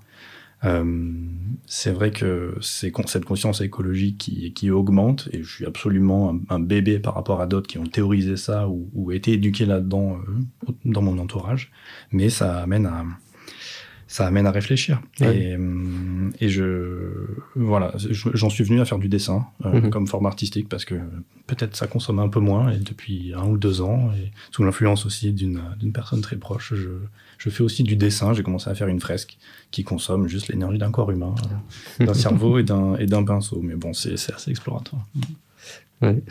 [0.63, 1.03] Euh,
[1.67, 4.17] c'est vrai que c'est cette conscience écologique
[4.55, 7.85] qui, augmente et je suis absolument un, un bébé par rapport à d'autres qui ont
[7.85, 11.71] théorisé ça ou, ou été éduqués là-dedans euh, dans mon entourage,
[12.11, 13.05] mais ça amène à
[14.07, 15.01] ça amène à réfléchir.
[15.19, 15.37] Ouais.
[15.37, 17.11] Et, et je,
[17.55, 19.89] voilà, je- j'en suis venu à faire du dessin euh, Mhm.
[19.89, 20.95] comme forme artistique parce que
[21.45, 25.05] peut-être ça consomme un peu moins et depuis un ou deux ans et sous l'influence
[25.05, 25.61] aussi d'une
[25.93, 26.89] personne très proche, je,
[27.37, 28.33] je fais aussi du dessin.
[28.33, 29.37] J'ai commencé à faire une fresque
[29.71, 31.35] qui consomme juste l'énergie d'un corps humain,
[32.01, 33.59] euh, d'un cerveau et d'un pinceau.
[33.61, 35.05] Mais bon, c'est c'est assez exploratoire.
[36.01, 36.21] Ouais.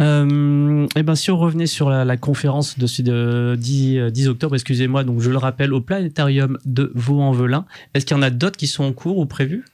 [0.00, 4.10] Euh, et ben si on revenait sur la, la conférence de, ce- de 10, euh,
[4.10, 8.22] 10 octobre, excusez-moi, donc je le rappelle, au planétarium de Vaux-en-Velin, est-ce qu'il y en
[8.22, 9.64] a d'autres qui sont en cours ou prévus?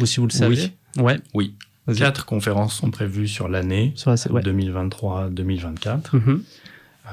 [0.00, 1.54] Ou si vous le savez Ouais, Oui,
[1.86, 1.98] Vas-y.
[1.98, 4.42] quatre conférences sont prévues sur l'année sur la- ouais.
[4.42, 6.16] 2023-2024.
[6.16, 6.42] Mhm.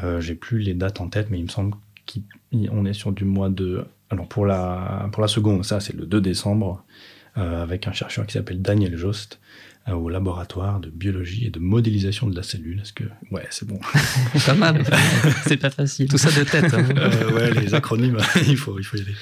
[0.03, 1.75] Euh, J'ai plus les dates en tête, mais il me semble
[2.05, 3.85] qu'on est sur du mois de.
[4.11, 6.83] Alors pour la, pour la seconde, ça c'est le 2 décembre,
[7.39, 9.39] avec un chercheur qui s'appelle Daniel Jost,
[9.87, 12.81] euh, au laboratoire de biologie et de modélisation de la cellule.
[12.81, 13.05] Est-ce que.
[13.31, 13.79] Ouais, c'est bon.
[14.45, 14.83] Pas mal.
[15.47, 16.09] C'est pas facile.
[16.09, 16.73] Tout ça de tête.
[16.73, 16.85] hein.
[16.97, 19.15] Euh, ouais, les acronymes, il, faut, il faut y aller.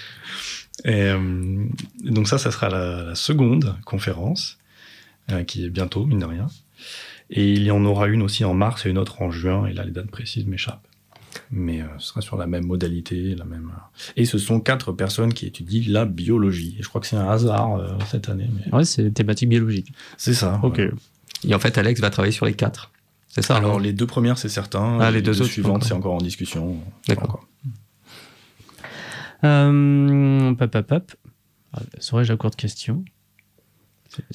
[0.85, 1.65] Et, euh,
[2.03, 4.57] donc ça, ça sera la, la seconde conférence,
[5.31, 6.47] euh, qui est bientôt, mine de rien.
[7.29, 9.73] Et il y en aura une aussi en mars et une autre en juin, et
[9.73, 10.87] là, les dates précises m'échappent.
[11.51, 13.71] Mais euh, ce sera sur la même modalité, la même...
[13.75, 16.75] euh, Et ce sont quatre personnes qui étudient la biologie.
[16.79, 19.91] Et je crois que c'est un hasard euh, cette année, mais Ouais, c'est thématique biologique.
[20.17, 20.59] c'est ça.
[20.63, 20.91] ouais.
[21.47, 22.91] Et en fait, Alex va travailler sur les quatre.
[23.27, 24.97] C'est ça Alors les deux premières, c'est certain.
[24.99, 26.77] Ah, les deux autres, suivantes, c'est encore en discussion.
[27.07, 27.45] D'accord.
[29.43, 31.15] Euh, pop, pop, pop.
[31.73, 33.11] Ah, Serais-je à courte question Si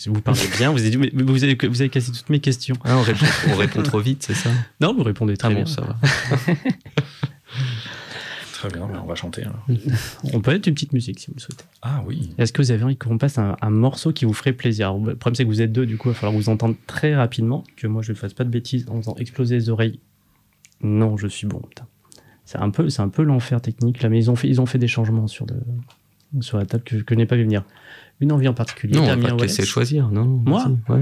[0.06, 2.76] Vous parlez bien, vous avez, mais vous, avez, vous avez cassé toutes mes questions.
[2.85, 4.50] Ah, on, répond, on répond trop vite, c'est ça?
[4.80, 5.64] Non, vous répondez très Ah bien.
[5.64, 5.96] bon, ça va.
[8.52, 9.42] Très bien, on va chanter.
[9.42, 9.66] alors.
[10.32, 11.64] On peut mettre une petite musique si vous le souhaitez.
[11.82, 12.32] Ah oui.
[12.38, 14.87] Est-ce que vous avez envie qu'on passe un, un morceau qui vous ferait plaisir?
[14.90, 16.76] Alors, Le problème, c'est que vous êtes deux, du coup, il va falloir vous entendre
[16.87, 19.98] très rapidement, que moi, je ne fasse pas de bêtises en faisant exploser les oreilles.
[20.80, 21.87] Non, je suis bon, putain.
[22.44, 24.66] C'est un peu, c'est un peu l'enfer technique, là, mais ils ont fait, ils ont
[24.66, 27.64] fait des changements sur, le, sur la table que, que je n'ai pas vu venir.
[28.22, 29.58] Une envie en particulier, Non, on va Damien pas te Wallace.
[29.58, 31.00] laisser choisir, non Moi ouais.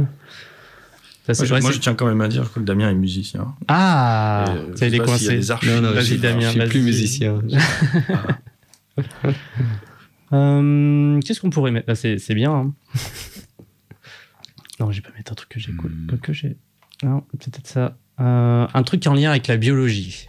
[1.27, 3.55] Ça, c'est Moi, vrai, moi, je tiens quand même à dire que Damien est musicien.
[3.69, 5.37] Ah, Et, euh, vous je allez sais pas s'il y a coincer.
[5.37, 5.71] des archives.
[5.75, 7.39] Non, non, Vas-y, je, Damien, je suis plus musicien.
[10.33, 11.89] Euh, Qu'est-ce qu'on pourrait mettre?
[11.89, 12.53] Là, c'est bien.
[12.53, 12.73] hein.
[14.79, 15.91] non, je vais pas mettre un truc que j'écoute.
[15.93, 16.17] Hmm.
[16.19, 16.57] Que j'ai.
[17.03, 17.97] Non, peut-être ça.
[18.21, 20.29] Euh, un truc en lien avec la biologie.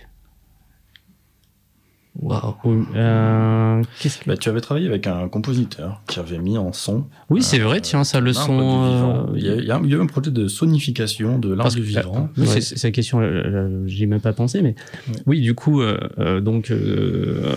[2.19, 2.55] Waouh.
[2.65, 4.25] Ou, euh, Qu'est-ce que...
[4.29, 7.05] Bah, tu avais travaillé avec un compositeur qui avait mis en son.
[7.29, 8.57] Oui, c'est euh, vrai, tiens, ça, le son.
[8.57, 9.27] du vivant.
[9.29, 11.39] euh, Il y, a, il y a- il y a eu un projet de sonification
[11.39, 12.29] de l'arbre du vivant.
[12.37, 12.59] Oui, Ouais.
[12.61, 14.75] c'est- la question, euh, euh, j'y ai même pas pensé, mais
[15.07, 15.15] Ouais.
[15.25, 17.53] oui, du coup, euh, euh, donc, euh,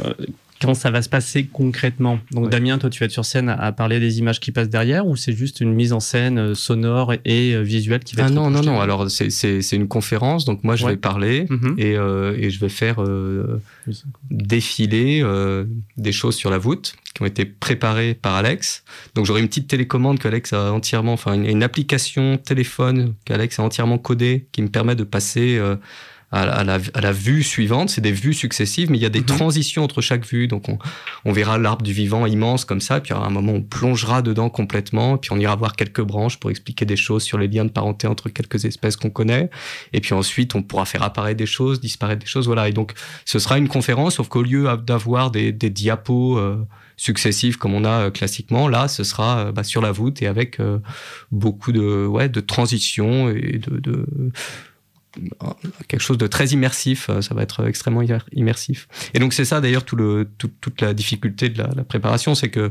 [0.61, 2.51] quand ça va se passer concrètement Donc, Ouais.
[2.51, 5.07] Damien, toi, tu vas être sur scène à, à parler des images qui passent derrière,
[5.07, 8.29] ou c'est juste une mise en scène euh, sonore et, euh, visuelle qui va Ah
[8.29, 8.81] être non, non, non.
[8.81, 10.93] Alors, c'est- une conférence, donc moi, je Ouais.
[10.93, 11.75] vais parler Mhm.
[11.79, 13.61] et, euh, et je vais faire euh,
[14.31, 15.64] défiler euh,
[15.97, 18.83] des choses sur la voûte qui ont été préparées par Alex.
[19.14, 23.62] Donc, j'aurai une petite télécommande qu'Alex a entièrement, enfin, une, une application téléphone qu'Alex a
[23.62, 25.61] entièrement codée qui me permet de passer.
[26.35, 29.07] À la, à la- à la vue suivante, c'est des vues successives, mais il y
[29.07, 29.27] a des Mhm.
[29.27, 30.49] transitions entre chaque vue.
[30.49, 30.79] Donc, on,
[31.25, 34.51] on verra l'arbre du vivant immense comme ça, puis à un moment, on plongera dedans
[34.51, 37.70] complètement, puis on ira voir quelques branches pour expliquer des choses sur les liens de
[37.70, 39.49] parenté entre quelques espèces qu'on connaît.
[39.92, 42.47] Et puis ensuite, on pourra faire apparaître des choses, disparaître des choses.
[42.47, 42.68] Voilà.
[42.68, 42.92] Et donc,
[43.25, 46.57] ce sera une conférence, sauf qu'au lieu d'avoir des, des diapos euh,
[46.97, 50.27] successifs comme on a euh, classiquement, là, ce sera euh, bah, sur la voûte et
[50.27, 50.79] avec euh,
[51.31, 54.07] beaucoup de, ouais, de transitions et de, de
[55.88, 57.09] quelque chose de très immersif.
[57.11, 58.88] euh, Ça va être extrêmement immersif.
[59.14, 62.50] Et donc c'est ça d'ailleurs tout le, tout- toute la difficulté de la préparation, c'est
[62.50, 62.70] que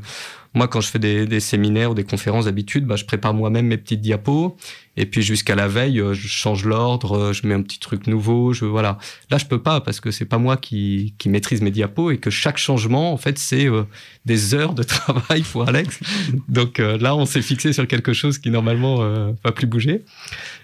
[0.53, 3.67] moi quand je fais des, des séminaires ou des conférences d'habitude, bah, je prépare moi-même
[3.67, 4.55] mes petites diapos
[4.95, 8.05] et puis jusqu'à la veille, euh, je change l'ordre, euh, je mets un petit truc
[8.05, 8.99] nouveau, je voilà.
[9.31, 12.17] Là je peux pas parce que c'est pas moi qui, qui maîtrise mes diapos et
[12.19, 13.83] que chaque changement en fait c'est euh,
[14.25, 15.99] des heures de travail pour Alex.
[16.47, 20.03] Donc euh, là on s'est fixé sur quelque chose qui normalement euh, va plus bouger.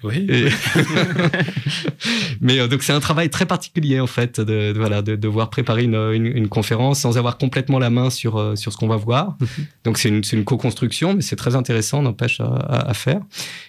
[0.03, 0.27] Oui.
[0.29, 0.49] Et-
[2.41, 5.83] Mais donc c'est un travail très particulier en fait de, de- voilà de devoir préparer
[5.83, 9.37] une, une, une conférence sans avoir complètement la main sur sur ce qu'on va voir.
[9.83, 13.21] Donc c'est une une co-construction mais c'est très intéressant n'empêche à, à, à faire.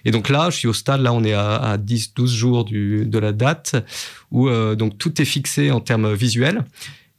[0.04, 2.64] Et donc là je suis au stade là on est à, à 10 12 jours
[2.64, 3.76] du de la date
[4.30, 6.64] où euh, donc tout est fixé en termes visuels.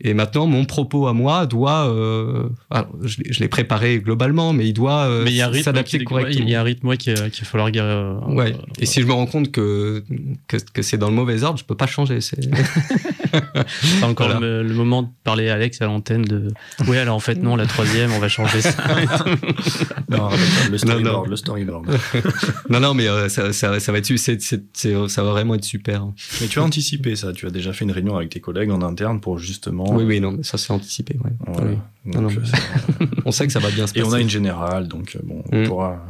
[0.03, 4.53] Et maintenant, mon propos à moi doit, euh, alors, je l'ai- je l'ai préparé globalement,
[4.53, 5.25] mais il doit euh,
[5.61, 6.45] s'adapter correctement.
[6.45, 8.55] il y a un rythme qu'il va falloir euh, Ouais.
[8.79, 10.03] Et si je me rends compte que,
[10.47, 12.21] que, que c'est dans le mauvais ordre, je peux pas changer.
[12.21, 12.39] C'est...
[14.03, 16.49] Encore le, moment de parler à Alex à l'antenne de.
[16.87, 18.71] Oui, alors en fait, non, la troisième, on va changer ça.
[20.09, 20.29] non,
[20.69, 21.29] le storyboard.
[21.29, 21.87] Le storyboard.
[22.69, 26.05] non, non, mais euh, ça, ça, va être, ça va vraiment être super.
[26.41, 27.33] Mais tu as anticipé ça.
[27.33, 29.90] Tu as déjà fait une réunion avec tes collègues en interne pour justement.
[29.95, 31.17] Oui, oui, non, mais ça c'est anticipé.
[31.23, 31.77] Ouais.
[32.05, 32.31] Donc,
[33.25, 34.05] on sait que ça va bien se passer.
[34.05, 35.67] Et on a une générale, donc bon, on mm.
[35.67, 36.01] pourra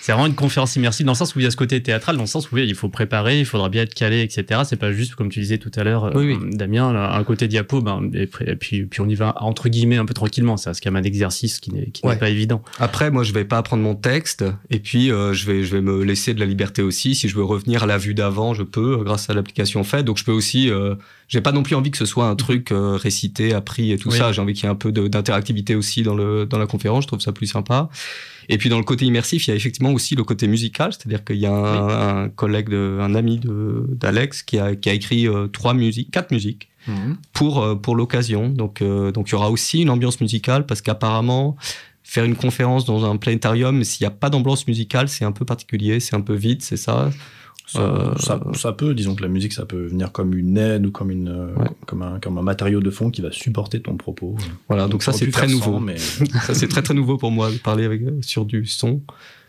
[0.00, 2.16] c'est vraiment une conférence immersive dans le sens où il y a ce côté théâtral,
[2.16, 4.62] dans le sens où il faut préparer, il faudra bien être calé, etc.
[4.64, 8.10] C'est pas juste, comme tu disais tout à l'heure, euh, Damien, un côté diapo, ben,
[8.14, 10.56] et, puis, puis on y va entre guillemets un peu tranquillement.
[10.56, 12.62] C'est quand même un exercice qui n'est pas évident.
[12.78, 15.82] Après, moi, je vais pas apprendre mon texte, et puis euh, je, vais, je vais
[15.82, 17.14] me laisser de la liberté aussi.
[17.14, 20.02] Si je veux revenir à la vue d'avant, je peux, grâce à l'application fait.
[20.02, 20.70] Donc je peux aussi.
[20.70, 20.94] Euh,
[21.28, 24.30] j'ai pas non plus envie que ce soit un truc récité, appris et tout ça.
[24.30, 27.02] J'ai envie qu'il y ait un peu d'interactivité aussi dans, le, dans la conférence.
[27.02, 27.88] Je trouve ça plus sympa.
[28.48, 31.24] Et puis dans le côté immersif, il y a effectivement aussi le côté musical, c'est-à-dire
[31.24, 33.40] qu'il y a un, collègue, de, un ami
[33.88, 37.16] d'Alex qui a, qui a écrit euh, trois musiques, quatre musiques mhm.
[37.32, 38.48] pour euh, pour l'occasion.
[38.48, 41.56] Donc euh, donc il y aura aussi une ambiance musicale parce qu'apparemment
[42.02, 45.44] faire une conférence dans un planétarium, s'il n'y a pas d'ambiance musicale, c'est un peu
[45.44, 47.10] particulier, c'est un peu vide, c'est ça.
[47.74, 50.92] Euh, ça, ça, peut, disons que la musique, ça peut venir comme une aide ou
[50.92, 54.36] comme, une, euh, comme, un, comme un matériau de fond qui va supporter ton propos.
[54.68, 55.80] Voilà, donc, ça c'est très nouveau.
[55.80, 55.96] mais...
[56.46, 59.02] ça c'est très très nouveau pour moi de parler avec, euh, sur du son.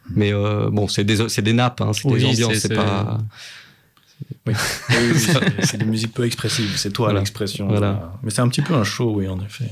[0.09, 0.13] Hmm.
[0.15, 3.19] Mais bon, c'est des, des nappes, hein, c'est des ambiances, c'est pas.
[4.47, 4.53] Oui,
[5.63, 7.67] c'est des musiques peu expressives, c'est toi l'expression.
[7.67, 8.13] Voilà.
[8.23, 9.69] Mais c'est un petit peu un show, oui, en effet.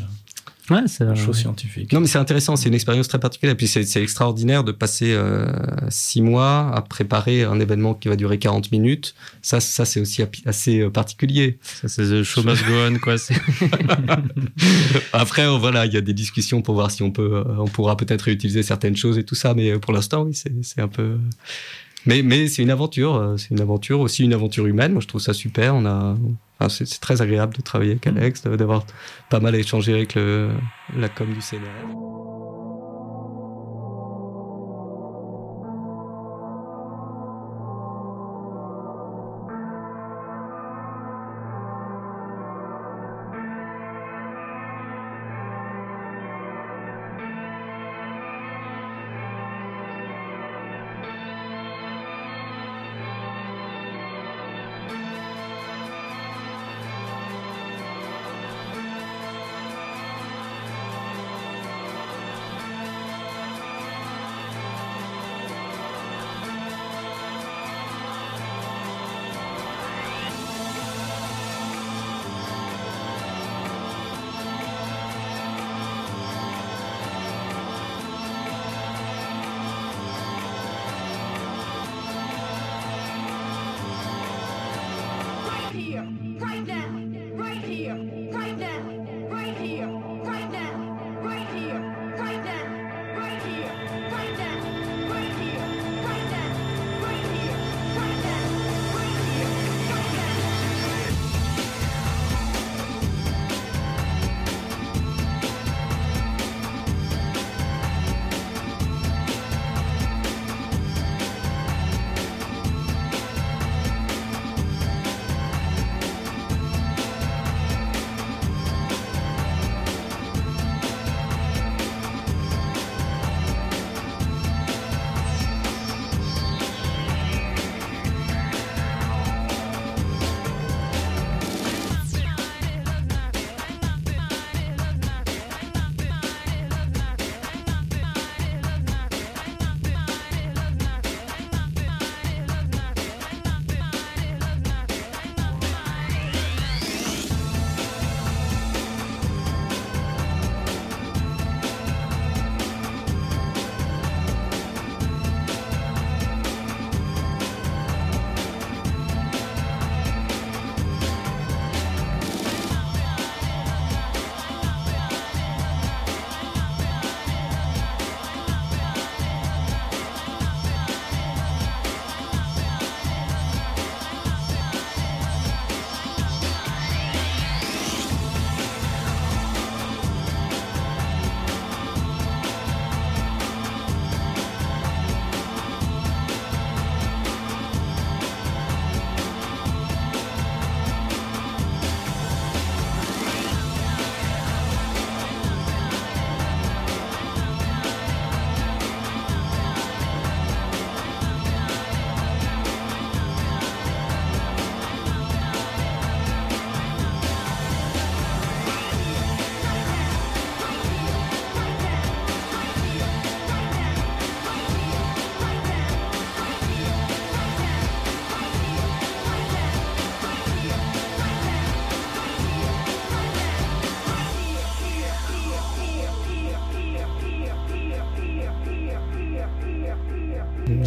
[0.69, 1.93] Ouais, c'est une chose scientifique.
[1.93, 3.54] Non, mais c'est intéressant, c'est une expérience très particulière.
[3.54, 5.45] Et puis c'est extraordinaire de passer euh,
[5.89, 9.13] six mois à préparer un événement qui va durer 40 minutes.
[9.43, 11.60] Ça, ça c'est aussi assez euh, particulier.
[11.62, 13.15] Ça, c'est the show must go on, quoi.
[15.13, 17.95] Après, euh, voilà, il y a des discussions pour voir si on peut, on pourra
[17.95, 19.54] peut-être réutiliser certaines choses et tout ça.
[19.54, 21.17] Mais pour l'instant, oui, c'est un peu.
[22.05, 24.93] Mais, c'est une aventure, c'est une aventure aussi une aventure humaine.
[24.93, 25.75] Moi, je trouve ça super.
[25.75, 26.15] On a,
[26.69, 28.07] c'est très agréable de travailler avec.
[28.07, 28.85] Alex, d'avoir
[29.29, 30.51] pas mal échangé avec le,
[30.95, 32.24] la com du CNR.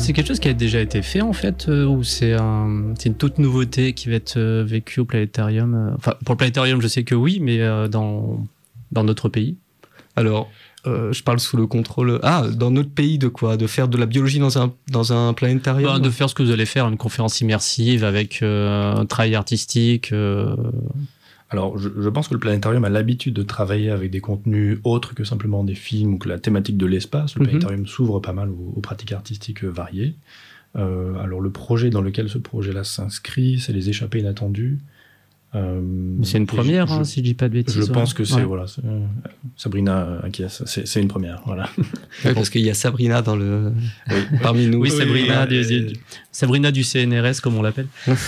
[0.09, 3.11] C'est quelque chose qui a déjà été fait en fait, euh, ou c'est un, c'est
[3.11, 6.81] une toute nouveauté qui va être euh, vécue au planétarium euh, Enfin, pour le planétarium,
[6.81, 7.59] je sais que oui, mais
[7.91, 8.43] dans,
[8.91, 9.57] dans notre pays.
[10.17, 10.51] Alors,
[10.87, 12.21] je parle sous le contrôle.
[12.23, 13.59] Ah, dans notre pays, de quoi?
[13.59, 15.93] De faire de la biologie dans un, dans un planétarium?
[15.93, 20.11] Bah, de faire ce que vous allez faire, une conférence immersive avec un travail artistique.
[21.51, 25.15] Alors, je, je pense que le planétarium a l'habitude de travailler avec des contenus autres
[25.15, 27.35] que simplement des films ou que la thématique de l'espace.
[27.37, 27.47] Le Mhm.
[27.49, 30.15] planétarium s'ouvre pas mal aux, aux pratiques artistiques euh, variées.
[30.77, 34.79] Euh, alors, le projet dans lequel ce projet-là s'inscrit, c'est les échappées inattendues.
[35.55, 35.81] Euh,
[36.25, 37.75] c'est une première, je- hein, si je dis pas de bêtises.
[37.75, 37.89] Je ouais.
[37.91, 38.43] pense que c'est Ouais.
[38.45, 39.01] voilà, euh,
[39.57, 40.63] Sabrina acquiesce.
[40.67, 41.71] C'est c'est une première, voilà.
[42.25, 43.73] Ouais, Parce qu'il y a Sabrina dans le...
[44.43, 44.79] parmi nous.
[44.79, 45.97] Oui, Sabrina, Oui, du, euh, du-
[46.33, 47.87] Sabrina du CNRS, comme on l'appelle,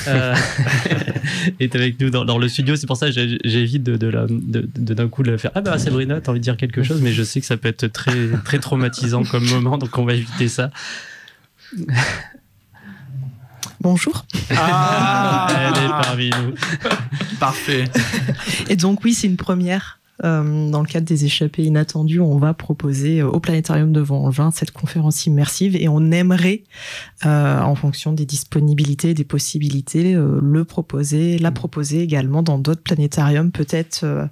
[0.09, 0.35] euh,
[1.61, 2.75] est avec nous dans, dans le studio.
[2.77, 5.51] C'est pour ça que j'évite de, de, la- de- de d'un coup de la faire.
[5.55, 7.69] Ah bah Sabrina, t'as envie de dire quelque chose, mais je sais que ça peut
[7.69, 10.71] être très, très traumatisant comme moment, donc on va éviter ça.
[13.81, 14.27] Bonjour.
[14.55, 16.55] Ah Elle est parmi nous.
[17.39, 17.85] Parfait.
[18.69, 20.01] Et donc oui, c'est une première.
[20.23, 24.51] Euh, dans le cadre des échappées inattendues, on va proposer euh, au Planétarium de Vangin
[24.51, 26.65] cette conférence immersive et on aimerait,
[27.25, 32.59] euh, en fonction des disponibilités et des possibilités, euh, le proposer, la proposer également dans
[32.59, 34.27] d'autres planétariums, peut-être euh,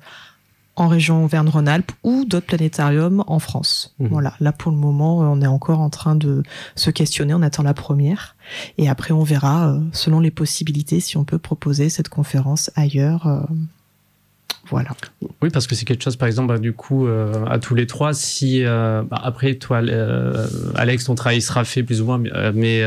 [0.80, 3.94] en région Auvergne-Rhône-Alpes ou d'autres planétariums en France.
[3.98, 4.08] Mhm.
[4.08, 6.42] Voilà, là pour le moment, euh, on est encore en train de
[6.74, 8.36] se questionner, on attend la première
[8.78, 13.26] et après on verra, euh, selon les possibilités, si on peut proposer cette conférence ailleurs.
[13.26, 13.40] euh,
[14.70, 14.90] voilà.
[15.42, 17.86] Oui, parce que c'est quelque chose, par exemple, bah, du coup, euh, à tous les
[17.86, 22.18] trois, si euh, bah, après toi, euh, Alex, ton travail sera fait plus ou moins,
[22.54, 22.82] mais,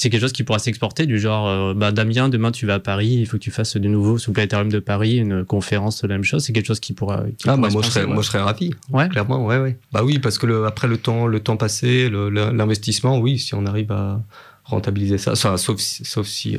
[0.00, 2.78] c'est quelque chose qui pourra s'exporter, du genre, euh, bah, Damien, demain tu vas à
[2.78, 6.02] Paris, il faut que tu fasses de nouveau sous le planétarium de Paris une conférence
[6.02, 6.44] de la même chose.
[6.44, 7.24] C'est quelque chose qui pourra.
[7.36, 8.12] qui Ah, pourra bah, moi, je serais, ouais.
[8.12, 8.70] moi, je serais ravi.
[8.90, 9.08] Ouais.
[9.08, 9.76] Clairement, ouais, ouais.
[9.92, 13.66] Bah oui, parce que le, après le temps, le temps passé, l'investissement, oui, si on
[13.66, 14.22] arrive à
[14.64, 16.58] rentabiliser ça, sauf si, sauf si euh,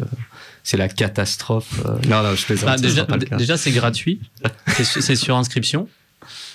[0.64, 1.80] c'est la catastrophe.
[1.86, 2.82] euh, Non, non, je plaisante.
[2.82, 4.20] Bah, déjà, c'est gratuit,
[4.84, 5.88] c'est sur inscription.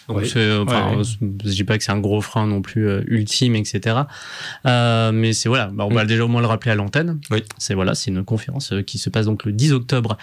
[0.09, 0.29] Donc, Oui.
[0.29, 3.57] c'est, enfin, Ouais, je dis pas que c'est un gros frein non plus euh, ultime,
[3.57, 3.97] etc.
[4.67, 6.07] Euh, mais c'est voilà, bah, on va Mm.
[6.07, 7.21] déjà au moins le rappeler à l'antenne.
[7.59, 10.17] C'est voilà, c'est une conférence euh, qui se passe donc le 10 octobre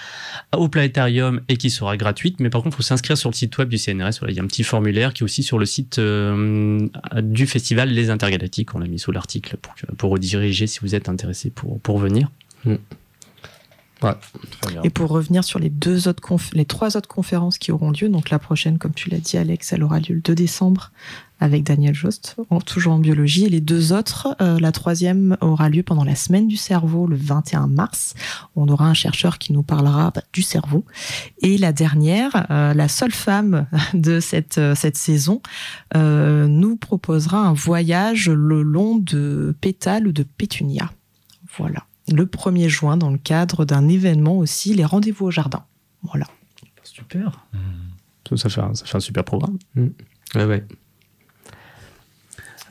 [0.56, 2.40] au Planétarium et qui sera gratuite.
[2.40, 4.20] Mais par contre, il faut s'inscrire sur le site web du CNRS.
[4.20, 6.88] Voilà, il y a un petit formulaire qui est aussi sur le site euh,
[7.22, 8.76] du festival Les Intergalactiques.
[8.76, 12.30] On l'a mis sous l'article pour, pour rediriger si vous êtes intéressé pour, pour venir.
[14.62, 14.82] Très bien.
[14.84, 18.10] Et pour revenir sur les deux autres conf- les trois autres conférences qui auront lieu,
[18.10, 20.92] donc la prochaine, comme tu l'as dit, Alex, elle aura lieu le 2 décembre
[21.40, 23.46] avec Daniel Jost, en- toujours en biologie.
[23.46, 27.16] Et les deux autres, euh, la troisième aura lieu pendant la semaine du cerveau, le
[27.16, 28.14] 21 mars.
[28.56, 30.86] On aura un chercheur qui nous parlera bah, du cerveau.
[31.42, 35.42] Et la dernière, euh, la seule femme de cette, euh, cette saison,
[35.96, 40.92] euh, nous proposera un voyage le long de pétales ou de pétunia.
[41.58, 41.86] Voilà.
[42.10, 45.66] Le 1er juin, dans le cadre d'un événement aussi, les rendez-vous au jardin.
[46.04, 46.28] Voilà.
[46.84, 47.46] Super.
[48.30, 49.58] Ça, ça fait un, ça fait un super programme.
[49.76, 50.66] Ouais, ouais.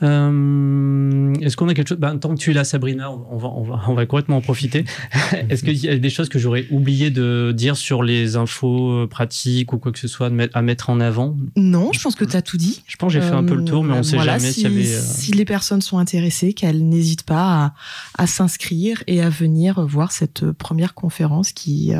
[0.03, 1.97] Euh, Est-ce qu'on a quelque chose?
[1.99, 4.41] Ben, Tant que tu es là, Sabrina, on va, on va, on va complètement en
[4.41, 4.85] profiter.
[5.49, 9.07] Est-ce qu'il y a des choses que j'aurais oublié de dire sur les infos euh,
[9.07, 11.37] pratiques ou quoi que ce soit à mettre en avant?
[11.55, 12.83] Non, je pense que tu as tout dit.
[12.87, 14.37] Je pense que j'ai fait un peu le tour, mais on Euh, ne sait voilà,
[14.37, 14.95] jamais si, s'il y avait.
[14.95, 19.85] euh, si les personnes sont intéressées, qu'elles n'hésitent pas à, à s'inscrire et à venir
[19.85, 21.99] voir cette euh, première conférence qui euh,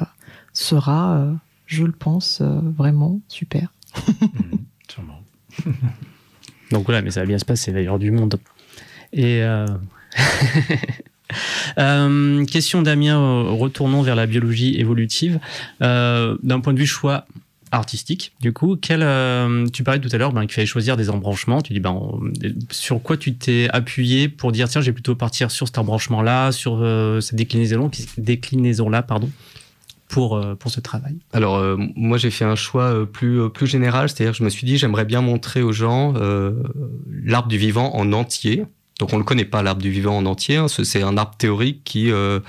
[0.53, 1.33] sera, euh,
[1.67, 3.71] je le pense, euh, vraiment super.
[4.21, 5.21] Mhm, sûrement.
[6.71, 8.35] Donc voilà, mais ça va bien se passer d'ailleurs du monde.
[9.13, 9.65] Et euh,
[11.79, 15.39] euh, question Damien, retournons vers la biologie évolutive.
[15.81, 17.25] Euh, D'un point de vue choix
[17.73, 18.99] artistique, du coup, quel,
[19.71, 21.61] tu parlais tout à l'heure ben, qu'il fallait choisir des embranchements.
[21.61, 21.97] Tu dis ben,
[22.69, 26.85] sur quoi tu t'es appuyé pour dire tiens, j'ai plutôt partir sur cet embranchement-là, sur
[27.21, 29.29] cette déclinaison, déclinaison-là, pardon,
[30.11, 31.15] pour, euh, pour ce travail.
[31.33, 34.49] Alors, euh, moi, j'ai fait un choix euh, plus, euh, plus général, c'est-à-dire je me
[34.49, 36.51] suis dit, j'aimerais bien montrer aux gens euh,
[37.23, 38.65] l'arbre du vivant en entier.
[38.99, 40.57] Donc, on ne le connaît pas, l'arbre du vivant en entier.
[40.57, 40.67] hein.
[40.67, 42.39] Ce- C'est un arbre théorique qui, euh,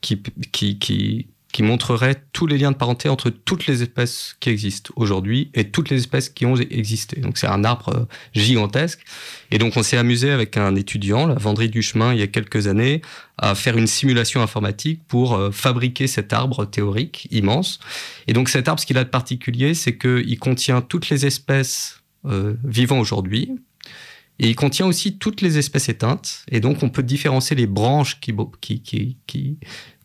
[0.00, 4.50] qui, qui, qui, qui montrerait tous les liens de parenté entre toutes les espèces qui
[4.50, 7.20] existent aujourd'hui et toutes les espèces qui ont existé.
[7.20, 9.00] Donc, c'est un arbre euh, gigantesque.
[9.50, 12.28] Et donc, on s'est amusé avec un étudiant, la Vendry du Chemin, il y a
[12.28, 13.02] quelques années,
[13.40, 17.80] à faire une simulation informatique pour euh, fabriquer cet arbre théorique immense.
[18.26, 22.02] Et donc cet arbre, ce qu'il a de particulier, c'est qu'il contient toutes les espèces
[22.26, 23.50] euh, vivant aujourd'hui.
[24.38, 26.44] Et il contient aussi toutes les espèces éteintes.
[26.50, 28.34] Et donc on peut différencier les branches qui,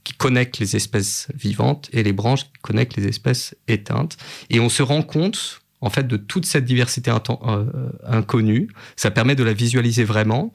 [0.06, 4.16] qui connectent les espèces vivantes et les branches qui connectent les espèces éteintes.
[4.50, 7.66] Et on se rend compte en fait de toute cette diversité euh,
[8.08, 8.70] inconnue.
[8.96, 10.52] Ça permet de la visualiser vraiment.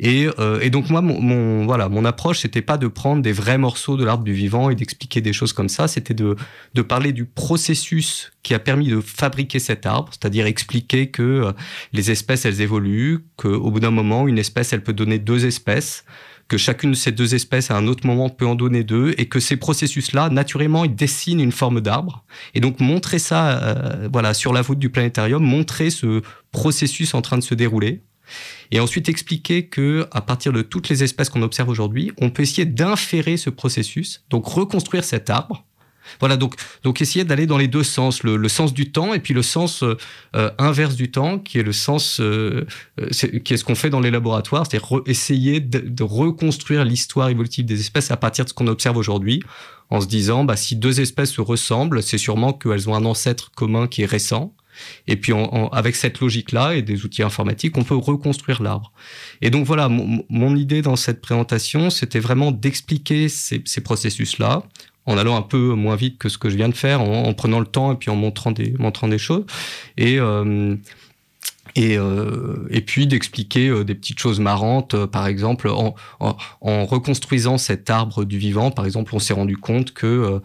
[0.00, 3.32] Et, euh, et donc moi, mon, mon, voilà, mon approche, c'était pas de prendre des
[3.32, 5.88] vrais morceaux de l'arbre du vivant et d'expliquer des choses comme ça.
[5.88, 6.36] C'était de,
[6.74, 11.52] de parler du processus qui a permis de fabriquer cet arbre, c'est-à-dire expliquer que euh,
[11.92, 16.04] les espèces elles évoluent, qu'au bout d'un moment, une espèce elle peut donner deux espèces
[16.52, 19.24] que chacune de ces deux espèces à un autre moment peut en donner deux et
[19.24, 22.26] que ces processus-là, naturellement, ils dessinent une forme d'arbre.
[22.52, 27.22] Et donc montrer ça, euh, voilà, sur la voûte du planétarium, montrer ce processus en
[27.22, 28.02] train de se dérouler.
[28.70, 32.42] Et ensuite expliquer que à partir de toutes les espèces qu'on observe aujourd'hui, on peut
[32.42, 35.64] essayer d'inférer ce processus, donc reconstruire cet arbre
[36.20, 39.34] voilà, donc, donc essayer d'aller dans les deux sens, le, sens du temps et puis
[39.34, 39.96] le sens euh,
[40.36, 42.66] euh, inverse du temps, qui est le sens, euh,
[43.44, 47.80] qui est ce qu'on fait dans les laboratoires, c'est-à-dire essayer de, reconstruire l'histoire évolutive des
[47.80, 49.42] espèces à partir de ce qu'on observe aujourd'hui,
[49.90, 53.52] en se disant, bah, si deux espèces se ressemblent, c'est sûrement qu'elles ont un ancêtre
[53.54, 54.54] commun qui est récent.
[55.06, 55.32] Et puis
[55.72, 58.92] avec cette logique-là et des outils informatiques, on peut reconstruire l'arbre.
[59.40, 64.62] Et donc voilà, mon, idée dans cette présentation, c'était vraiment d'expliquer ces, ces processus-là
[65.06, 67.60] en allant un peu moins vite que ce que je viens de faire, en, prenant
[67.60, 69.44] le temps et puis en montrant des, montrant des choses.
[69.96, 70.76] Et, euh,
[71.74, 74.94] et, euh, et puis d'expliquer euh, des petites choses marrantes.
[74.94, 79.34] Euh, par exemple, en, en, en, reconstruisant cet arbre du vivant, par exemple, on s'est
[79.34, 80.40] rendu compte que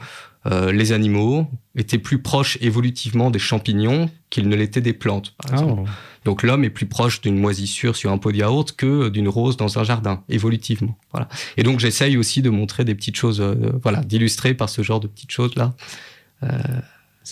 [0.45, 5.33] euh, les animaux étaient plus proches évolutivement des champignons qu'ils ne l'étaient des plantes.
[5.37, 5.81] Par exemple.
[5.85, 5.89] Oh.
[6.25, 9.55] Donc l'homme est plus proche d'une moisissure sur un pot de yaourt que d'une rose
[9.57, 10.97] dans un jardin, évolutivement.
[11.11, 11.29] Voilà.
[11.55, 13.41] Et donc j'essaye aussi de montrer des petites choses,
[13.81, 15.73] voilà, d'illustrer par ce genre de petites choses là.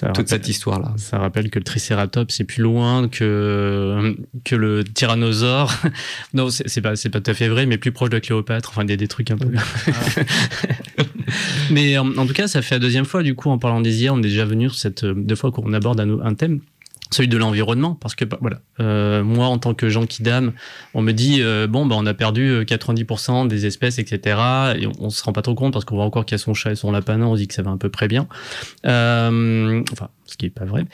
[0.03, 0.93] Euh, toute cette histoire-là.
[0.97, 5.73] Ça rappelle que le Triceratops est plus loin que, que le tyrannosaure.
[6.33, 8.69] non, c'est pas, pas tout à fait vrai, mais plus proche de Cléopâtre.
[8.69, 9.49] Enfin, des, des trucs un peu.
[9.55, 11.01] Ah.
[11.71, 14.13] mais en, tout cas, ça fait la deuxième fois, du coup, en parlant des IA,
[14.13, 16.59] on est déjà venu sur cette deux fois qu'on aborde un, un thème
[17.15, 18.59] celui de l'environnement parce que bah, voilà.
[18.79, 20.53] Euh, moi en tant que Jean Kidam
[20.93, 24.37] on me dit euh, bon bah on a perdu 90% euh, des espèces etc
[24.77, 26.53] et on, se rend pas trop compte parce qu'on voit encore qu'il y a son
[26.53, 28.27] chat et son lapin on dit que ça va un peu près bien.
[28.83, 30.85] Enfin ce qui est pas vrai.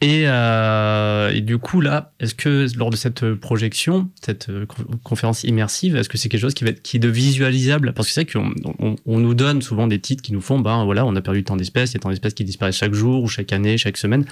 [0.00, 4.66] Et, euh, et du coup là, est-ce que lors de cette projection, cette euh,
[5.02, 7.92] conférence immersive, est-ce que c'est quelque chose qui va être qui est de visualisable?
[7.92, 10.84] Parce que c'est vrai qu'on on, nous donne souvent des titres qui nous font, ben
[10.84, 13.22] voilà, on a perdu tant d'espèces, il y a tant d'espèces qui disparaissent chaque jour
[13.22, 14.24] ou chaque année, chaque semaine,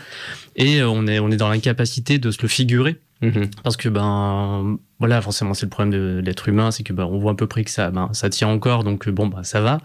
[0.55, 2.97] et euh, on est on est dans l'incapacité de se le figurer.
[3.23, 3.51] Mm-hmm.
[3.65, 7.17] Parce que ben voilà forcément c'est le problème de l'être humain c'est que ben on
[7.19, 9.81] voit à peu près que ça ben ça tient encore donc bon ben ça va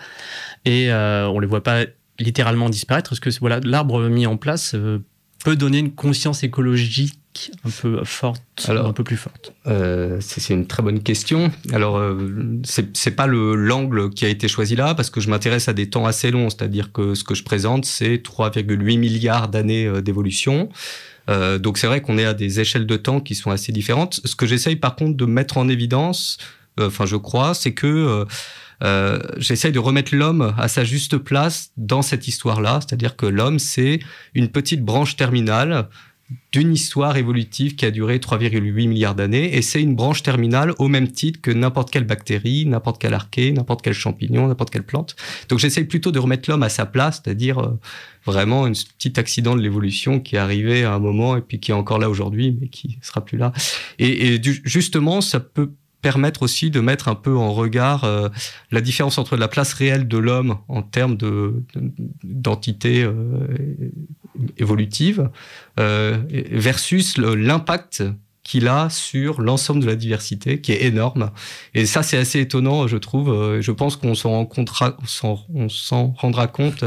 [0.65, 1.85] et euh, on les voit pas
[2.21, 4.99] littéralement disparaître Est-ce que voilà, l'arbre mis en place euh,
[5.43, 7.17] peut donner une conscience écologique
[7.63, 9.53] un peu forte, Alors, un peu plus forte?
[9.65, 11.49] euh, C'est une très bonne question.
[11.71, 15.69] Alors, euh, c'est pas le l'angle qui a été choisi là, parce que je m'intéresse
[15.69, 19.85] à des temps assez longs, c'est-à-dire que ce que je présente, c'est 3,8 milliards d'années
[19.87, 20.69] euh, d'évolution.
[21.29, 24.19] Euh, donc c'est vrai qu'on est à des échelles de temps qui sont assez différentes.
[24.25, 26.37] Ce que j'essaye par contre de mettre en évidence,
[26.79, 28.25] enfin je crois, c'est que
[28.81, 33.59] euh, j'essaye de remettre l'homme à sa juste place dans cette histoire-là, c'est-à-dire que l'homme,
[33.59, 33.99] c'est
[34.33, 35.87] une petite branche terminale
[36.51, 40.87] d'une histoire évolutive qui a duré 3,8 milliards d'années, et c'est une branche terminale au
[40.87, 45.15] même titre que n'importe quelle bactérie, n'importe quel arché, n'importe quel champignon, n'importe quelle plante.
[45.49, 47.79] Donc j'essaye plutôt de remettre l'homme à sa place, c'est-à-dire euh,
[48.25, 51.71] vraiment un petit accident de l'évolution qui est arrivé à un moment et puis qui
[51.71, 53.51] est encore là aujourd'hui, mais qui sera plus là.
[53.99, 55.71] Et, et justement, ça peut
[56.01, 58.29] permettre aussi de mettre un peu en regard euh,
[58.71, 61.63] la différence entre la place réelle de l'homme en termes de
[62.23, 63.13] d'entité euh,
[64.57, 65.29] évolutive
[65.79, 66.17] euh,
[66.51, 68.03] versus l'impact
[68.43, 71.29] qu'il a sur l'ensemble de la diversité, qui est énorme.
[71.75, 73.59] Et ça, c'est assez étonnant, je trouve.
[73.61, 74.49] Je pense qu'on s'en
[75.53, 76.83] on s'en rendra compte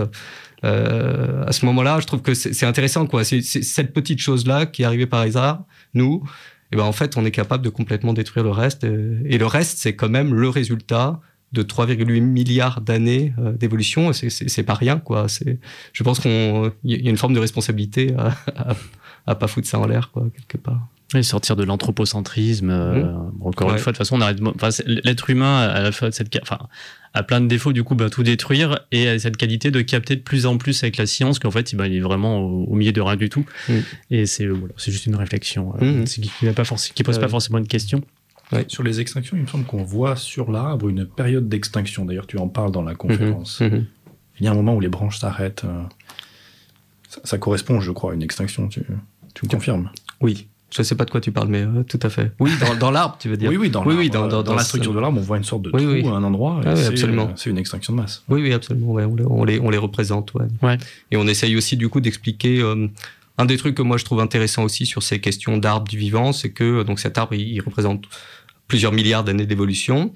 [0.64, 2.00] euh, à ce moment-là.
[2.00, 3.22] Je trouve que c'est intéressant, quoi.
[3.24, 6.24] C'est cette petite chose-là qui est arrivée par hasard, nous,
[6.72, 8.84] et ben en fait, on est capable de complètement détruire le reste.
[8.84, 11.20] Euh, et le reste, c'est quand même le résultat
[11.52, 14.12] de 3,8 milliards d'années euh, d'évolution.
[14.12, 15.26] C'est pas rien, quoi.
[15.92, 18.74] Je pense qu'il y a une forme de responsabilité à, à,
[19.26, 20.88] à pas foutre ça en l'air, quoi, quelque part.
[21.14, 22.70] Et sortir de l'anthropocentrisme.
[22.70, 23.32] Euh, mmh.
[23.42, 24.38] encore une fois, de toute façon, on arrête.
[24.42, 26.58] Enfin, l'être humain a la fois cette, enfin,
[27.12, 27.72] a plein de défauts.
[27.72, 30.82] Du coup, bah, tout détruire et a cette qualité de capter de plus en plus
[30.82, 33.46] avec la science qu'en fait, bah, il est vraiment au, milieu de rien du tout.
[33.68, 33.72] Mmh.
[34.10, 36.04] Et c'est voilà, c'est juste une réflexion euh, mmh.
[36.04, 38.02] qui, n'a pas forcément, qui pose pas forcément une question.
[38.52, 38.64] Ouais.
[38.68, 42.04] Sur les extinctions, il me semble qu'on voit sur l'arbre une période d'extinction.
[42.04, 43.62] D'ailleurs, tu en parles dans la conférence.
[44.40, 45.64] Il y a un moment où les branches s'arrêtent.
[45.64, 45.82] Euh,
[47.08, 48.68] ça, ça, correspond, je crois, à une extinction.
[48.68, 48.82] Tu,
[49.34, 49.90] tu me confirmes?
[50.20, 50.48] Oui.
[50.76, 52.32] Je sais pas de quoi tu parles, mais euh, tout à fait.
[52.40, 54.54] Oui, dans, dans l'arbre, tu veux dire Oui, oui, dans, oui, oui, dans, dans, dans,
[54.54, 56.60] la structure de l'arbre, on voit une sorte de trou à un endroit.
[56.64, 57.32] Ah, oui, absolument.
[57.36, 58.24] C'est une extinction de masse.
[58.28, 58.92] Oui, oui, absolument.
[58.92, 60.34] Ouais, on, les, on, les, on les représente.
[60.34, 60.46] Ouais.
[60.62, 60.78] ouais.
[61.12, 62.60] Et on essaye aussi, du coup, d'expliquer.
[62.60, 62.88] Euh,
[63.38, 66.32] un des trucs que moi je trouve intéressant aussi sur ces questions d'arbres du vivant,
[66.32, 68.04] c'est que donc cet arbre il, représente
[68.68, 70.12] plusieurs milliards d'années d'évolution,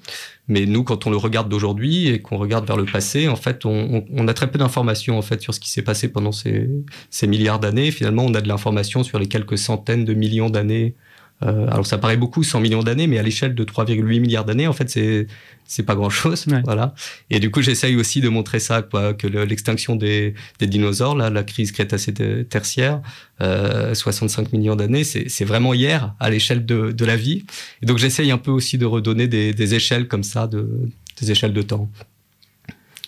[0.49, 3.65] mais nous quand on le regarde d'aujourd'hui et qu'on regarde vers le passé, en fait
[3.65, 7.59] on, a très peu d'informations en fait sur ce qui s'est passé pendant ces milliards
[7.59, 7.91] d'années.
[7.91, 10.95] Finalement on a de l'information sur les quelques centaines de millions d'années
[11.43, 14.67] euh, alors ça paraît beaucoup, 100 millions d'années, mais à l'échelle de 3,8 milliards d'années,
[14.67, 15.27] en fait, c'est
[15.65, 16.95] c'est pas grand chose, voilà.
[17.29, 21.29] Et du coup, j'essaye aussi de montrer ça, quoi, que l'extinction des, des, dinosaures, là,
[21.29, 23.01] la crise crétacé-tertiaire,
[23.41, 27.45] euh, 65 millions d'années, c'est vraiment hier à l'échelle de, de, la vie.
[27.83, 30.89] Et donc, j'essaye un peu aussi de redonner des, des, échelles comme ça, de,
[31.21, 31.87] des échelles de temps.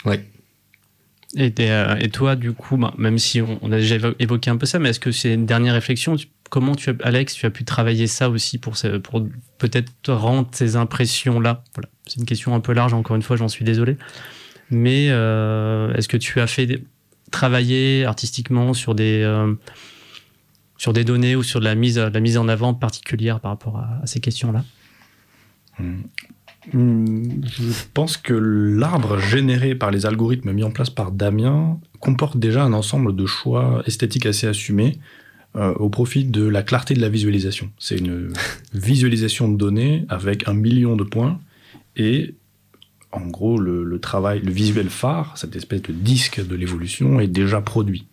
[0.05, 0.23] Ouais.
[1.35, 4.67] Et, euh, et, toi, du coup, bah, même si on, a déjà évoqué un peu
[4.67, 6.15] ça, mais est-ce que c'est une dernière réflexion?
[6.51, 8.75] Comment tu as, Alex, tu as pu travailler ça aussi pour,
[9.57, 11.63] peut-être rendre ces impressions-là?
[11.73, 11.89] Voilà.
[12.05, 13.97] C'est une question un peu large, encore une fois, j'en suis désolé.
[14.69, 16.83] Mais euh, est-ce que tu as fait
[17.31, 19.53] travailler artistiquement sur des, euh,
[20.77, 23.77] sur des données ou sur de la mise, la mise en avant particulière par rapport
[23.77, 24.65] à, ces questions-là?
[25.79, 26.01] Hmm.
[26.73, 32.37] Hmm, Je pense que l'arbre généré par les algorithmes mis en place par Damien comporte
[32.37, 34.99] déjà un ensemble de choix esthétiques assez assumés
[35.57, 37.71] euh, au profit de la clarté de la visualisation.
[37.77, 38.31] C'est une
[38.73, 41.41] visualisation de données avec un million de points
[41.97, 42.35] et
[43.11, 47.59] en gros le, travail, le visuel phare, cette espèce de disque de l'évolution est déjà
[47.59, 48.07] produit.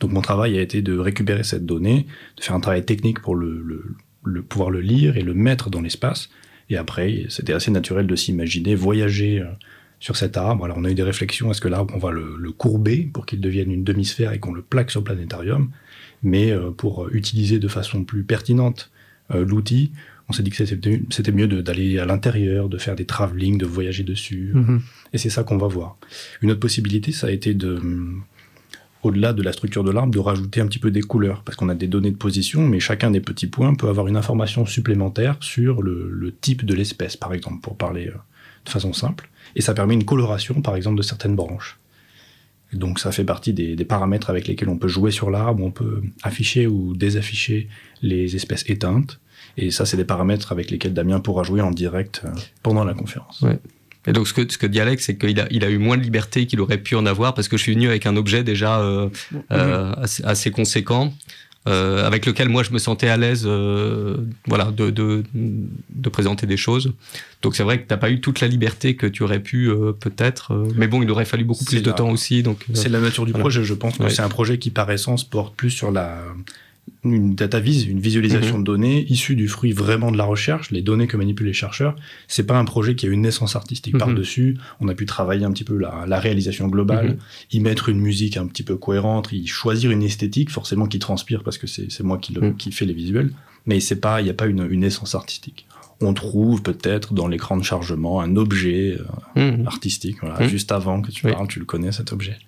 [0.00, 2.06] Donc mon travail a été de récupérer cette donnée,
[2.38, 3.84] de faire un travail technique pour le,
[4.48, 6.30] pouvoir le lire et le mettre dans l'espace.
[6.70, 9.46] Et après, c'était assez naturel de s'imaginer voyager euh,
[10.00, 10.64] sur cet arbre.
[10.64, 13.26] Alors on a eu des réflexions, est-ce que l'arbre, on va le, le courber pour
[13.26, 15.70] qu'il devienne une demi-sphère et qu'on le plaque sur le planétarium?
[16.22, 18.90] Mais euh, pour utiliser de façon plus pertinente
[19.30, 19.92] euh, l'outil,
[20.28, 24.04] on s'est dit que c'était mieux d'aller à l'intérieur, de faire des travelling, de voyager
[24.04, 24.52] dessus.
[24.54, 24.82] Mhm.
[25.14, 25.96] Et c'est ça qu'on va voir.
[26.42, 28.22] Une autre possibilité, ça a été de, mm,
[29.02, 31.70] au-delà de la structure de l'arbre, de rajouter un petit peu des couleurs, parce qu'on
[31.70, 35.36] a des données de position, mais chacun des petits points peut avoir une information supplémentaire
[35.40, 38.16] sur le, type de l'espèce, par exemple, pour parler euh,
[38.64, 39.30] de façon simple.
[39.56, 41.77] Et ça permet une coloration, par exemple, de certaines branches.
[42.72, 46.02] Donc ça fait partie des, paramètres avec lesquels on peut jouer sur l'arbre, on peut
[46.22, 47.68] afficher ou désafficher
[48.02, 49.20] les espèces éteintes.
[49.56, 52.30] Et ça, c'est des paramètres avec lesquels Damien pourra jouer en direct euh,
[52.62, 53.44] pendant la conférence.
[54.06, 55.96] Et donc, ce que, ce que dit Alex, c'est qu'il a, il a eu moins
[55.96, 58.44] de liberté qu'il aurait pu en avoir parce que je suis venu avec un objet
[58.44, 59.08] déjà euh,
[59.52, 59.94] euh,
[60.24, 61.12] assez, conséquent.
[61.68, 64.16] Euh, avec lequel moi je me sentais à l'aise euh,
[64.46, 66.94] voilà, de, de, de, présenter des choses.
[67.42, 69.68] Donc c'est vrai que tu n'as pas eu toute la liberté que tu aurais pu
[69.68, 72.42] euh, peut-être, mais bon, il aurait fallu beaucoup plus de temps aussi.
[72.42, 75.24] Donc c'est la nature du projet, je pense que c'est un projet qui par essence
[75.24, 76.18] porte plus sur la
[77.04, 78.62] une data vise, une visualisation mhm.
[78.62, 81.94] de données issue du fruit vraiment de la recherche, les données que manipulent les chercheurs.
[82.26, 84.00] C'est pas un projet qui a une naissance artistique mhm.
[84.00, 84.58] par-dessus.
[84.80, 87.18] On a pu travailler un petit peu la, réalisation globale, mhm.
[87.52, 91.42] y mettre une musique un petit peu cohérente, y choisir une esthétique, forcément qui transpire
[91.42, 93.30] parce que c'est moi qui, le, qui fais les visuels.
[93.66, 95.66] Mais c'est pas, il n'y a pas une, une naissance artistique.
[96.00, 98.96] On trouve peut-être dans l'écran de chargement un objet
[99.36, 102.38] euh, artistique, voilà, juste avant que tu parles, tu le connais cet objet.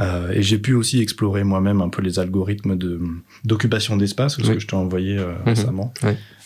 [0.00, 3.00] Euh, et j'ai pu aussi explorer moi-même un peu les algorithmes de
[3.44, 5.42] d'occupation d'espace, ce que je t'ai envoyé euh, mhm.
[5.46, 5.94] récemment,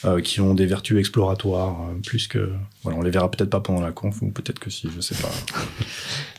[0.05, 2.51] euh, qui ont des vertus exploratoires plus que.
[2.83, 5.15] Voilà, on les verra peut-être pas pendant la conf ou peut-être que si, je sais
[5.15, 5.31] pas.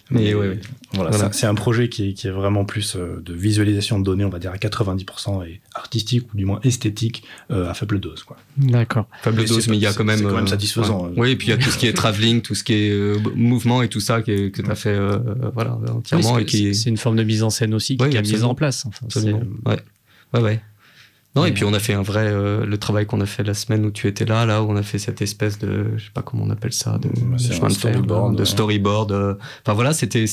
[0.09, 0.59] Mais, ouais,
[0.93, 4.29] voilà, c'est un projet qui est, qui est vraiment plus de visualisation de données, on
[4.29, 8.23] va dire à 90% et artistique ou du moins esthétique à faible dose.
[8.23, 8.37] Quoi.
[8.57, 9.07] D'accord.
[9.21, 10.19] Faible dose, mais il y a quand même.
[10.19, 11.11] C'est quand même satisfaisant.
[11.17, 13.35] Oui, et puis il y a tout ce qui est travelling, tout ce qui est
[13.35, 14.97] mouvement et tout ça que, que tu as fait
[15.53, 16.37] voilà, entièrement.
[16.37, 16.73] et qui...
[16.75, 18.85] C'est une forme de mise en scène aussi qui a mis en place.
[18.85, 19.21] Enfin,
[19.65, 19.79] ouais.
[20.33, 20.61] ouais, ouais.
[21.37, 23.85] Non, et, puis on a fait un vrai le travail qu'on a fait la semaine
[23.85, 26.21] où tu étais là, là où on a fait cette espèce de, je sais pas
[26.21, 29.37] comment on appelle ça, de chemin de storyboard, de, storyboard.
[29.63, 30.25] Enfin voilà, c'était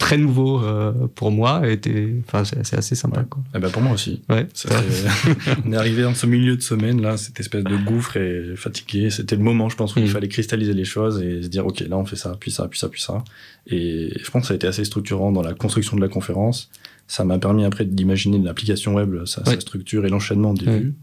[0.00, 1.78] très nouveau euh, pour moi et
[2.26, 3.42] enfin c'est assez sympa quoi.
[3.54, 4.22] Eh ben pour moi aussi.
[4.30, 4.48] Ouais.
[5.64, 9.10] on est arrivé dans ce milieu de semaine là, cette espèce de gouffre et fatigué.
[9.10, 10.08] C'était le moment, je pense, où il mm.
[10.08, 12.78] fallait cristalliser les choses et se dire ok là on fait ça, puis ça, puis
[12.78, 13.22] ça, puis ça.
[13.66, 16.70] Et je pense que ça a été assez structurant dans la construction de la conférence.
[17.10, 20.94] Ça m'a permis après d'imaginer l'application web, sa, structure et l'enchaînement des vues.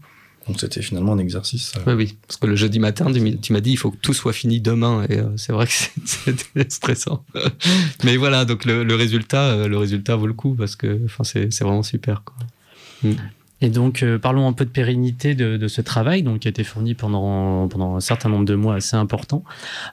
[0.46, 1.74] Donc c'était finalement un exercice.
[1.86, 2.16] Oui, oui.
[2.26, 5.04] Parce que le jeudi matin, tu m'as dit il faut que tout soit fini demain.
[5.10, 5.72] Et euh, c'est vrai que
[6.06, 7.26] c'était stressant.
[8.04, 11.82] Mais voilà, donc le, résultat, euh, le résultat vaut le coup parce que c'est vraiment
[11.82, 12.22] super.
[12.24, 12.36] Quoi.
[13.02, 13.16] Mm.
[13.60, 16.64] Et donc, euh, parlons un peu de pérennité de, ce travail, donc qui a été
[16.64, 19.44] fourni pendant pendant un certain nombre de mois assez important.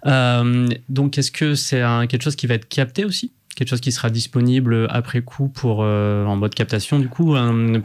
[0.06, 3.34] donc, est-ce que c'est quelque chose qui va être capté aussi?
[3.56, 7.36] Quelque chose qui sera disponible après coup pour euh, en mode captation du coup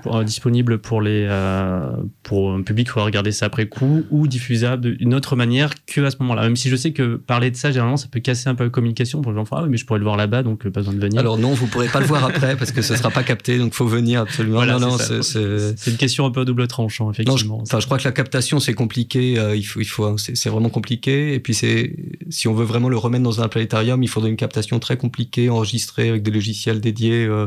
[0.02, 1.92] pour- euh, disponible pour les euh,
[2.24, 6.00] pour un public qui va regarder ça après coup ou diffusable d'une autre manière que
[6.00, 8.48] à ce moment-là même si je sais que parler de ça généralement ça peut casser
[8.48, 10.42] un peu la communication pour les gens ah oui mais je pourrais le voir là-bas
[10.42, 12.82] donc pas besoin de venir Alors non, vous pourrez pas le voir après parce que
[12.82, 14.56] ce sera pas capté, donc faut venir absolument.
[14.56, 17.80] Voilà, non, non, c'est une question un peu à double tranchant Non, je, effectivement enfin,
[17.80, 19.34] je crois que la captation c'est compliqué.
[19.54, 21.34] il faut, il faut, c'est c'est vraiment compliqué.
[21.34, 21.94] Et puis c'est,
[22.28, 25.49] si on veut vraiment le remettre dans un planétarium, il faudrait une captation très compliquée,
[25.50, 27.24] enregistrée avec des logiciels dédiés.
[27.26, 27.46] euh,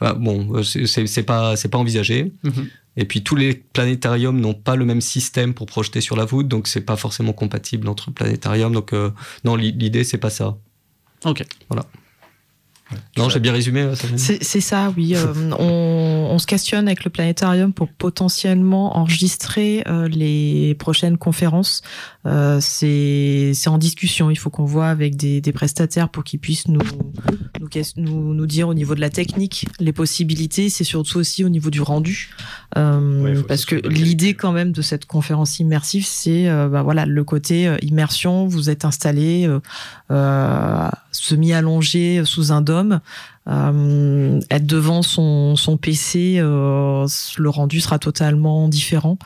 [0.00, 2.32] enfin, bon, euh, c'est- pas, c'est pas envisagé.
[2.42, 2.68] Mhm.
[2.96, 6.48] Et puis tous les planétariums n'ont pas le même système pour projeter sur la voûte,
[6.48, 8.72] donc c'est pas forcément compatible entre planétariums.
[8.72, 9.10] Donc euh,
[9.44, 10.56] non, l'i- l'idée c'est pas ça.
[11.24, 11.44] ok
[13.16, 13.88] Non, j'ai bien résumé.
[14.16, 15.14] C'est c'est ça, oui.
[15.14, 21.82] Euh, on, on se questionne avec le planétarium pour potentiellement enregistrer euh, les prochaines conférences.
[22.26, 24.30] Euh, c'est en discussion.
[24.30, 26.80] Il faut qu'on voit avec des, des prestataires pour qu'ils puissent nous,
[27.60, 30.68] nous, nous, nous dire au niveau de la technique les possibilités.
[30.68, 32.30] C'est surtout aussi au niveau du rendu.
[32.76, 36.68] Euh, Ouais, que parce ce que l'idée quand même de cette conférence immersive, c'est euh,
[36.68, 38.46] bah, voilà, le côté euh, immersion.
[38.46, 39.60] Vous êtes installé euh,
[40.10, 43.00] euh, semi-allongé sous un dôme.
[43.48, 47.06] Euh, être devant son, son PC, euh,
[47.38, 49.18] le rendu sera totalement différent.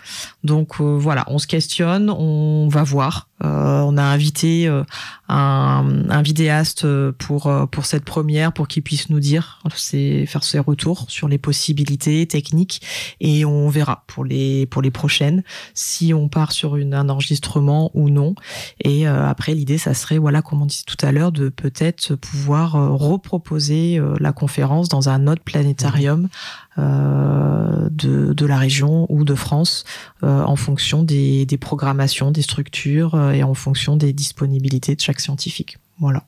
[0.44, 3.28] Donc euh, voilà, on se questionne, on va voir.
[3.44, 4.82] Euh, on a invité euh,
[5.28, 10.44] un, un vidéaste euh, pour pour cette première, pour qu'il puisse nous dire, c'est faire
[10.44, 12.80] ses retours sur les possibilités techniques,
[13.20, 15.42] et on verra pour les pour les prochaines
[15.74, 18.34] si on part sur une, un enregistrement ou non.
[18.82, 22.72] Et après, l'idée, ça serait, voilà, comme on disait tout à l'heure, de peut-être pouvoir
[22.72, 26.28] reproposer la conférence dans un autre planétarium
[26.76, 29.84] de, de la région ou de France
[30.22, 35.00] euh, en fonction des, des programmations, des structures euh, et en fonction des disponibilités de
[35.00, 35.78] chaque scientifique.
[36.00, 36.24] Voilà,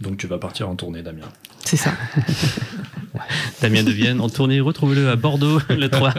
[0.00, 1.28] Donc tu vas partir en tournée, Damien.
[1.64, 1.92] c'est ça.
[3.60, 6.14] Damien de Vienne en tournée retrouvez-le à Bordeaux le 3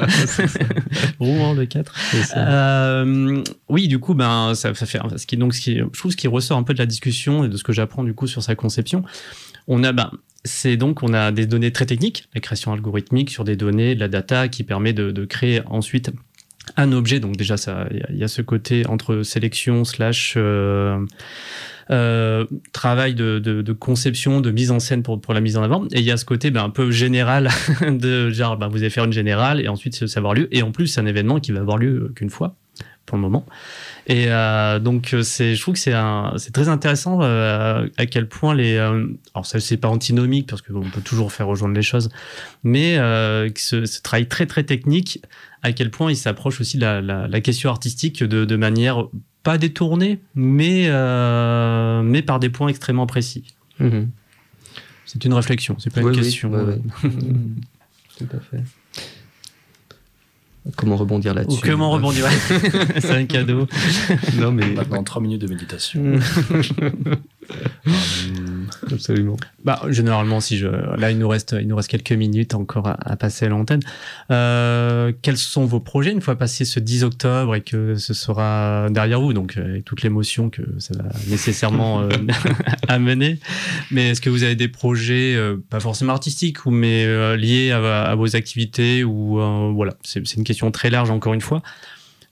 [1.20, 1.94] Rouen le 4
[2.38, 6.12] Euh, oui, du coup, ben, ça, ça fait ce qui donc ce qui, je trouve
[6.12, 8.28] ce qui ressort un peu de la discussion et de ce que j'apprends du coup
[8.28, 9.04] sur sa conception.
[9.68, 10.12] On a, ben,
[10.44, 14.08] c'est donc on a des données très techniques, la création algorithmique sur des données, la
[14.08, 16.12] data qui permet de, créer ensuite
[16.78, 17.20] un objet.
[17.20, 17.56] Donc déjà,
[17.92, 21.06] il y a- ce côté entre sélection slash euh,
[21.90, 25.86] euh, travail de, conception, de mise en scène pour, pour la mise en avant.
[25.92, 27.50] Et il y a ce côté ben, un peu général
[27.82, 30.48] de genre, ben, vous allez faire une générale et ensuite ça va avoir lieu.
[30.52, 32.56] Et en plus, c'est un événement qui va avoir lieu qu'une fois
[33.06, 33.46] pour le moment.
[34.08, 38.06] Et euh, donc, euh, c'est, je trouve que c'est, un, c'est très intéressant euh, à
[38.06, 38.76] quel point les.
[38.76, 42.10] euh, alors, ça, c'est pas antinomique parce qu'on peut toujours faire rejoindre les choses,
[42.64, 42.96] mais
[43.56, 45.22] ce, ce travail très très technique,
[45.62, 49.06] à quel point il s'approche aussi de la, la, la question artistique de, de manière
[49.44, 50.90] pas détournée, mais,
[52.04, 53.44] mais par des points extrêmement précis.
[53.80, 54.10] Mhm.
[55.06, 56.50] C'est une réflexion, c'est pas Oui, une oui, question.
[57.04, 57.56] Mhm.
[58.18, 58.64] Tout à fait.
[60.76, 62.28] Comment rebondir Ou là-dessus comment rebondir
[63.00, 63.68] C'est un cadeau.
[64.40, 66.02] Non, mais Maintenant, trois minutes de méditation.
[67.86, 69.38] Hum, absolument.
[69.64, 73.16] Bah, généralement, si je, là, il nous reste, il nous reste quelques minutes encore à,
[73.16, 73.82] passer à l'antenne.
[74.30, 78.88] Euh, quels sont vos projets une fois passé ce 10 octobre et que ce sera
[78.90, 82.10] derrière vous, donc euh, avec toute l'émotion que ça va nécessairement euh,
[82.88, 83.40] amener.
[83.90, 87.72] Mais est-ce que vous avez des projets, euh, pas forcément artistiques, ou mais euh, liés
[87.72, 91.62] à, à vos activités ou euh, voilà, c'est une question très large encore une fois.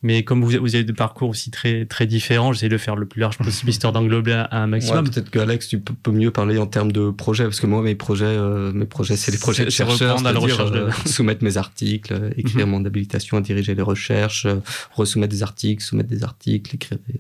[0.02, 3.06] Mais comme vous, vous avez des parcours aussi très très différents, j'essaie de faire le
[3.06, 5.10] plus large possible histoire d'englober un, un Ouais, maximum.
[5.10, 7.82] peut-être que Alex, tu peux, peux mieux parler en termes de projets, parce que moi,
[7.82, 11.44] mes projets, euh, mes projets, c'est les projets de chercheurs, à la de- euh, soumettre
[11.44, 14.48] mes articles, euh, écrire mon habilitation à diriger les recherches,
[14.94, 17.20] resoumettre des articles, soumettre des articles, écrire des-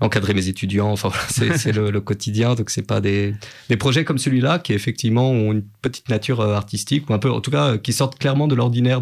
[0.00, 0.90] encadrer mes étudiants.
[0.92, 2.54] Enfin, c'est le, le quotidien.
[2.54, 3.34] Donc, c'est pas des,
[3.68, 7.40] des projets comme celui-là qui effectivement ont une petite nature artistique ou un peu, en
[7.40, 9.00] tout cas, qui sortent clairement de l'ordinaire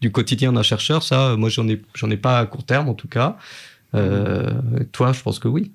[0.00, 1.02] du quotidien d'un chercheur.
[1.02, 3.36] Ça, moi, j'en ai, j'en ai pas court terme, en tout cas.
[3.94, 4.50] Euh,
[4.92, 5.72] toi, je pense que oui.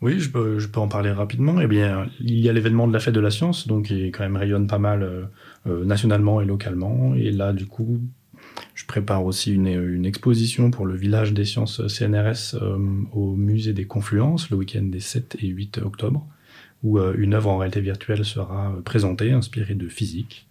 [0.00, 1.60] Oui, je peux, en parler rapidement.
[1.60, 4.22] Eh bien, il y a l'événement de la fête de la science, donc qui quand
[4.22, 5.24] même rayonne pas mal euh,
[5.66, 7.14] euh, nationalement et localement.
[7.14, 8.00] Et là, du coup,
[8.74, 12.56] je prépare aussi une, exposition pour le village des sciences CNRS
[13.12, 16.26] au musée des Confluences le week-end des 7 et 8 octobre,
[16.82, 20.48] où une œuvre en réalité virtuelle sera présentée, inspirée de physique,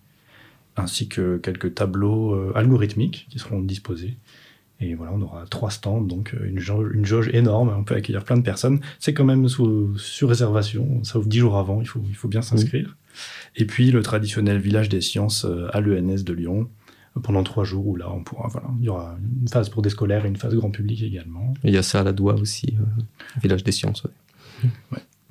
[0.78, 4.16] ainsi que quelques tableaux algorithmiques qui seront disposés.
[4.82, 7.96] Et voilà, on aura trois stands, donc euh, une jauge, une jauge énorme, on peut
[7.96, 8.80] accueillir plein de personnes.
[9.00, 12.30] C'est quand même sous, sur réservation, ça ouvre dix jours avant, il faut, il faut
[12.30, 12.96] bien s'inscrire.
[13.56, 16.70] Et puis le traditionnel village des sciences euh, à l'ENS de Lyon,
[17.18, 19.82] euh, pendant trois jours, où là, on pourra, voilà, il y aura une phase pour
[19.82, 21.54] des scolaires et une phase grand public également.
[21.64, 22.84] Il y a ça à la doigt aussi, euh,
[23.42, 24.04] village des sciences.
[24.04, 24.70] Ouais.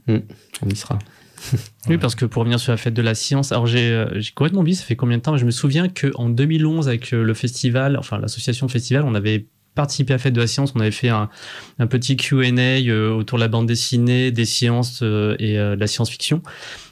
[0.07, 0.15] Ouais.
[0.15, 0.23] Mm,
[0.63, 0.99] on y sera.
[1.89, 4.61] Oui, parce que pour revenir sur la fête de la science, alors j'ai euh, complètement
[4.61, 7.97] oublié, ça fait combien de temps Je me souviens qu'en 2011, avec euh, le festival,
[7.99, 11.09] enfin l'association festival, on avait participé à la fête de la science, on avait fait
[11.09, 11.31] un,
[11.79, 16.43] un petit Q&A euh, autour de la bande dessinée, des sciences et de la science-fiction.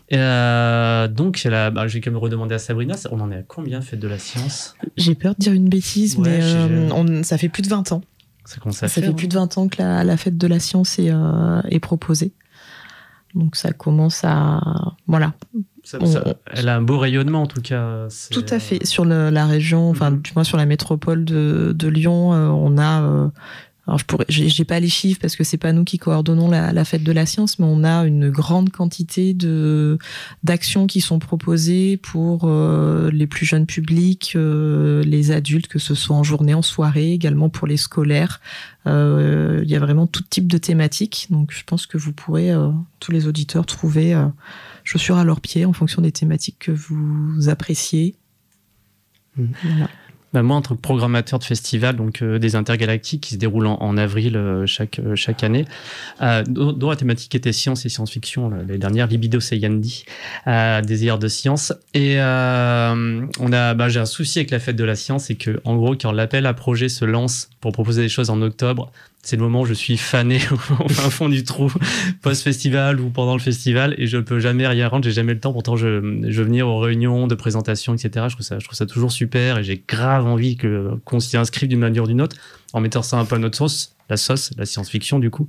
[0.09, 3.33] Et, euh, donc, j'ai la- bah, j'ai quand même redemandé à Sabrina, ça- on en
[3.33, 4.77] est à combien fête de la science?
[4.97, 7.91] J'ai peur de dire une bêtise, Ouais, mais euh, on- ça fait plus de 20
[7.91, 8.03] ans.
[8.45, 10.47] Ça commence à Ça faire, fait plus de 20 ans que la, la fête de
[10.47, 12.31] la science est, euh, est proposée.
[13.37, 14.61] Donc ça commence à...
[15.07, 15.35] Voilà,
[15.85, 18.09] Ça- on- ça- elle a un beau rayonnement en tout cas.
[18.33, 18.85] tout à fait.
[18.85, 20.23] Sur le- la région, enfin Mhm.
[20.23, 23.31] du moins sur la métropole de, de Lyon, euh, on a...
[23.87, 26.73] alors je pourrais, j'ai pas les chiffres parce que c'est pas nous qui coordonnons la,
[26.73, 29.99] la fête de la science, mais on a une grande quantité de
[30.43, 35.95] d'actions qui sont proposées pour euh, les plus jeunes publics, euh, les adultes, que ce
[35.95, 38.41] soit en journée, en soirée, également pour les scolaires.
[38.89, 42.51] Euh, Il y a vraiment tout type de thématiques, donc je pense que vous pourrez
[42.51, 44.27] euh, tous les auditeurs trouver euh,
[44.83, 48.17] chaussures à leurs pieds en fonction des thématiques que vous appréciez.
[49.37, 49.53] Mhm.
[49.63, 49.91] Voilà.
[50.43, 53.97] Moi, en tant que programmateur de festival, donc euh, des intergalactiques qui se déroulent en,
[53.97, 55.65] avril euh, chaque, euh, chaque année,
[56.23, 60.05] euh, dont, la thématique était science et science-fiction, les dernières, Libido Seyandi,
[60.47, 61.73] euh, désir de science.
[61.95, 65.61] Et on a, bah, j'ai un souci avec la fête de la science, c'est que,
[65.65, 68.93] en gros, quand l'appel à projet se lance pour proposer des choses en octobre,
[69.25, 70.39] c'est le moment où je suis fané
[70.81, 71.69] au fond du trou,
[72.23, 75.53] post-festival ou pendant le festival, et je peux jamais rien rendre, j'ai jamais le temps.
[75.53, 78.27] Pourtant, je, je veux venir aux réunions de présentation, etc.
[78.29, 81.37] Je trouve ça, je trouve ça toujours super, et j'ai grave envie que qu'on s'y
[81.37, 82.37] inscrive d'une manière ou d'une autre,
[82.73, 85.47] en mettant ça un peu à notre sauce, la sauce, la science-fiction du coup.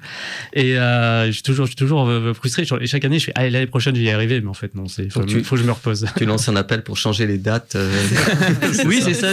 [0.54, 2.64] Et euh, je suis toujours, je suis toujours euh, frustré.
[2.82, 4.74] Et chaque année, je fais, ah, l'année prochaine, je vais y arriver, mais en fait,
[4.76, 6.06] non, c'est faut, tu- faut que je me repose.
[6.18, 7.76] Tu lances un appel pour changer les dates.
[7.76, 7.92] euh,
[8.86, 9.30] oui, c'est ça.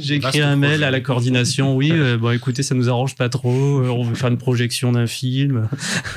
[0.00, 1.76] J'ai écrit un mail à la coordination.
[1.76, 3.50] Oui, euh, bon, écoutez, ça nous arrange pas trop.
[3.50, 5.68] on veut faire une projection d'un film.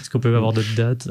[0.00, 1.08] Est-ce qu'on peut avoir d'autres dates?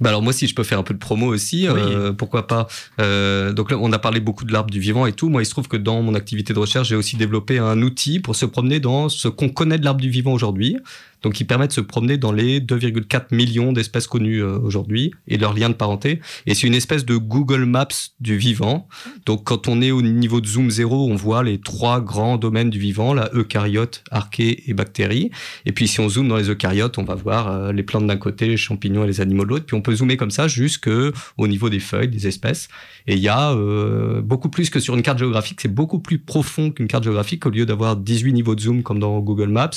[0.00, 2.68] Bah alors moi si je peux faire un peu de promo aussi, euh, pourquoi pas.
[3.00, 5.28] Euh, donc là on a parlé beaucoup de l'arbre du vivant et tout.
[5.28, 8.20] Moi il se trouve que dans mon activité de recherche j'ai aussi développé un outil
[8.20, 10.76] pour se promener dans ce qu'on connaît de l'arbre du vivant aujourd'hui.
[11.22, 15.36] Donc qui permet de se promener dans les 2,4 millions d'espèces connues euh, aujourd'hui et
[15.36, 16.20] leurs liens de parenté.
[16.46, 17.88] Et c'est une espèce de Google Maps
[18.20, 18.88] du vivant.
[19.26, 22.70] Donc quand on est au niveau de zoom zéro, on voit les trois grands domaines
[22.70, 25.30] du vivant, la eucaryote, archée et bactéries.
[25.66, 28.16] Et puis si on zoome dans les eucaryotes, on va voir euh, les plantes d'un
[28.16, 29.66] côté, les champignons et les animaux de l'autre.
[29.66, 30.88] Puis on peut zoomer comme ça jusque
[31.36, 32.68] au niveau des feuilles, des espèces.
[33.06, 36.18] Et il y a euh, beaucoup plus que sur une carte géographique, c'est beaucoup plus
[36.18, 37.46] profond qu'une carte géographique.
[37.46, 39.70] Au lieu d'avoir 18 niveaux de zoom comme dans Google Maps,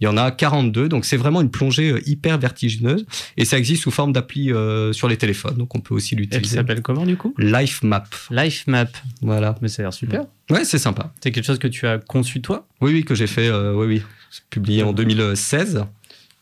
[0.00, 0.87] il y en a 42.
[0.88, 3.06] Donc c'est vraiment une plongée euh, hyper vertigineuse.
[3.36, 5.56] Et ça existe sous forme d'appli euh, sur les téléphones.
[5.56, 6.56] Donc on peut aussi Elle l'utiliser.
[6.56, 7.34] s'appelle comment du coup?
[7.38, 8.04] Life Map.
[8.30, 8.86] Life Map.
[9.22, 9.54] Voilà.
[9.62, 10.24] Mais ça a l'air super.
[10.50, 11.12] Ouais, c'est sympa.
[11.22, 12.66] C'est quelque chose que tu as conçu toi?
[12.80, 14.02] Oui, oui, que j'ai fait, euh, oui, oui.
[14.30, 15.84] C'est publié en 2016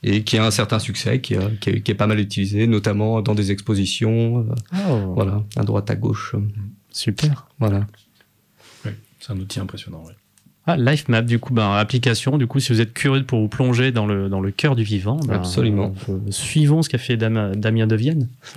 [0.03, 2.67] et qui a un certain succès, qui, a- qui est, qui est pas mal utilisé,
[2.67, 4.55] notamment dans des expositions, euh,
[4.91, 6.35] Oh, voilà, à droite, à gauche.
[6.91, 7.49] Super.
[7.59, 7.87] Voilà.
[8.85, 10.05] Ouais, c'est un outil impressionnant.
[10.05, 10.13] ouais.
[10.69, 12.39] Ah, Life Map, du coup, ben, application.
[12.39, 14.83] Du coup, si vous êtes curieux pour vous plonger dans le, dans le cœur du
[14.83, 15.95] vivant, ben, Absolument.
[16.09, 18.29] euh, suivons ce qu'a fait Dam- Damien Devienne.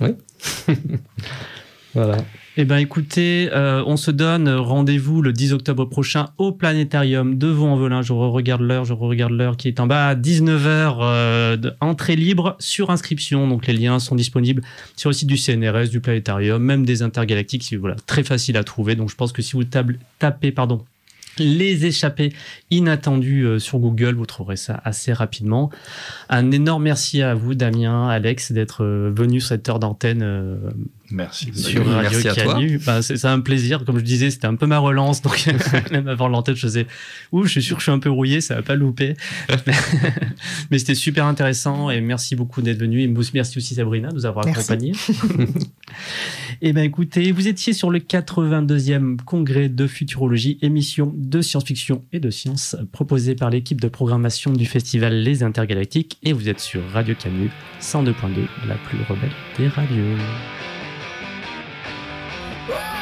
[1.92, 2.18] Voilà.
[2.56, 7.48] Eh ben, écoutez, euh, on se donne rendez-vous le 10 octobre prochain au planétarium de
[7.48, 8.02] Vaux-en-Velin.
[8.02, 12.90] Je regarde l'heure, je regarde l'heure qui est en bas à 19h, entrée libre sur
[12.90, 13.48] inscription.
[13.48, 14.62] Donc, les liens sont disponibles
[14.96, 17.74] sur le site du CNRS, du planétarium, même des intergalactiques.
[17.80, 18.94] Voilà, très facile à trouver.
[18.94, 20.84] Donc, je pense que si vous tapez, pardon,
[21.38, 22.32] les échappées
[22.70, 25.70] inattendues euh, sur Google, vous trouverez ça assez rapidement.
[26.28, 30.56] Un énorme merci à vous, Damien, Alex, d'être euh, venu sur cette heure d'antenne euh,
[31.10, 31.52] Merci.
[31.54, 32.54] sur Radio merci à toi.
[32.54, 32.78] Canu.
[32.84, 33.84] Bah, c'est un plaisir.
[33.84, 35.22] Comme je disais, c'était un peu ma relance.
[35.22, 35.48] Donc,
[35.90, 36.86] même avant l'antenne, je faisais
[37.32, 39.14] Ouh, je suis sûr que je suis un peu rouillé, ça va pas louper.
[40.70, 43.02] Mais c'était super intéressant et merci beaucoup d'être venu.
[43.02, 44.92] Et merci aussi Sabrina de nous avoir accompagnés.
[46.62, 52.20] Eh ben écoutez, vous étiez sur le 82e congrès de futurologie, émission de science-fiction et
[52.20, 56.86] de science proposée par l'équipe de programmation du festival Les Intergalactiques et vous êtes sur
[56.90, 57.50] Radio Canu
[57.80, 58.12] 102.2,
[58.68, 60.16] la plus rebelle des radios.
[62.72, 62.96] Ah!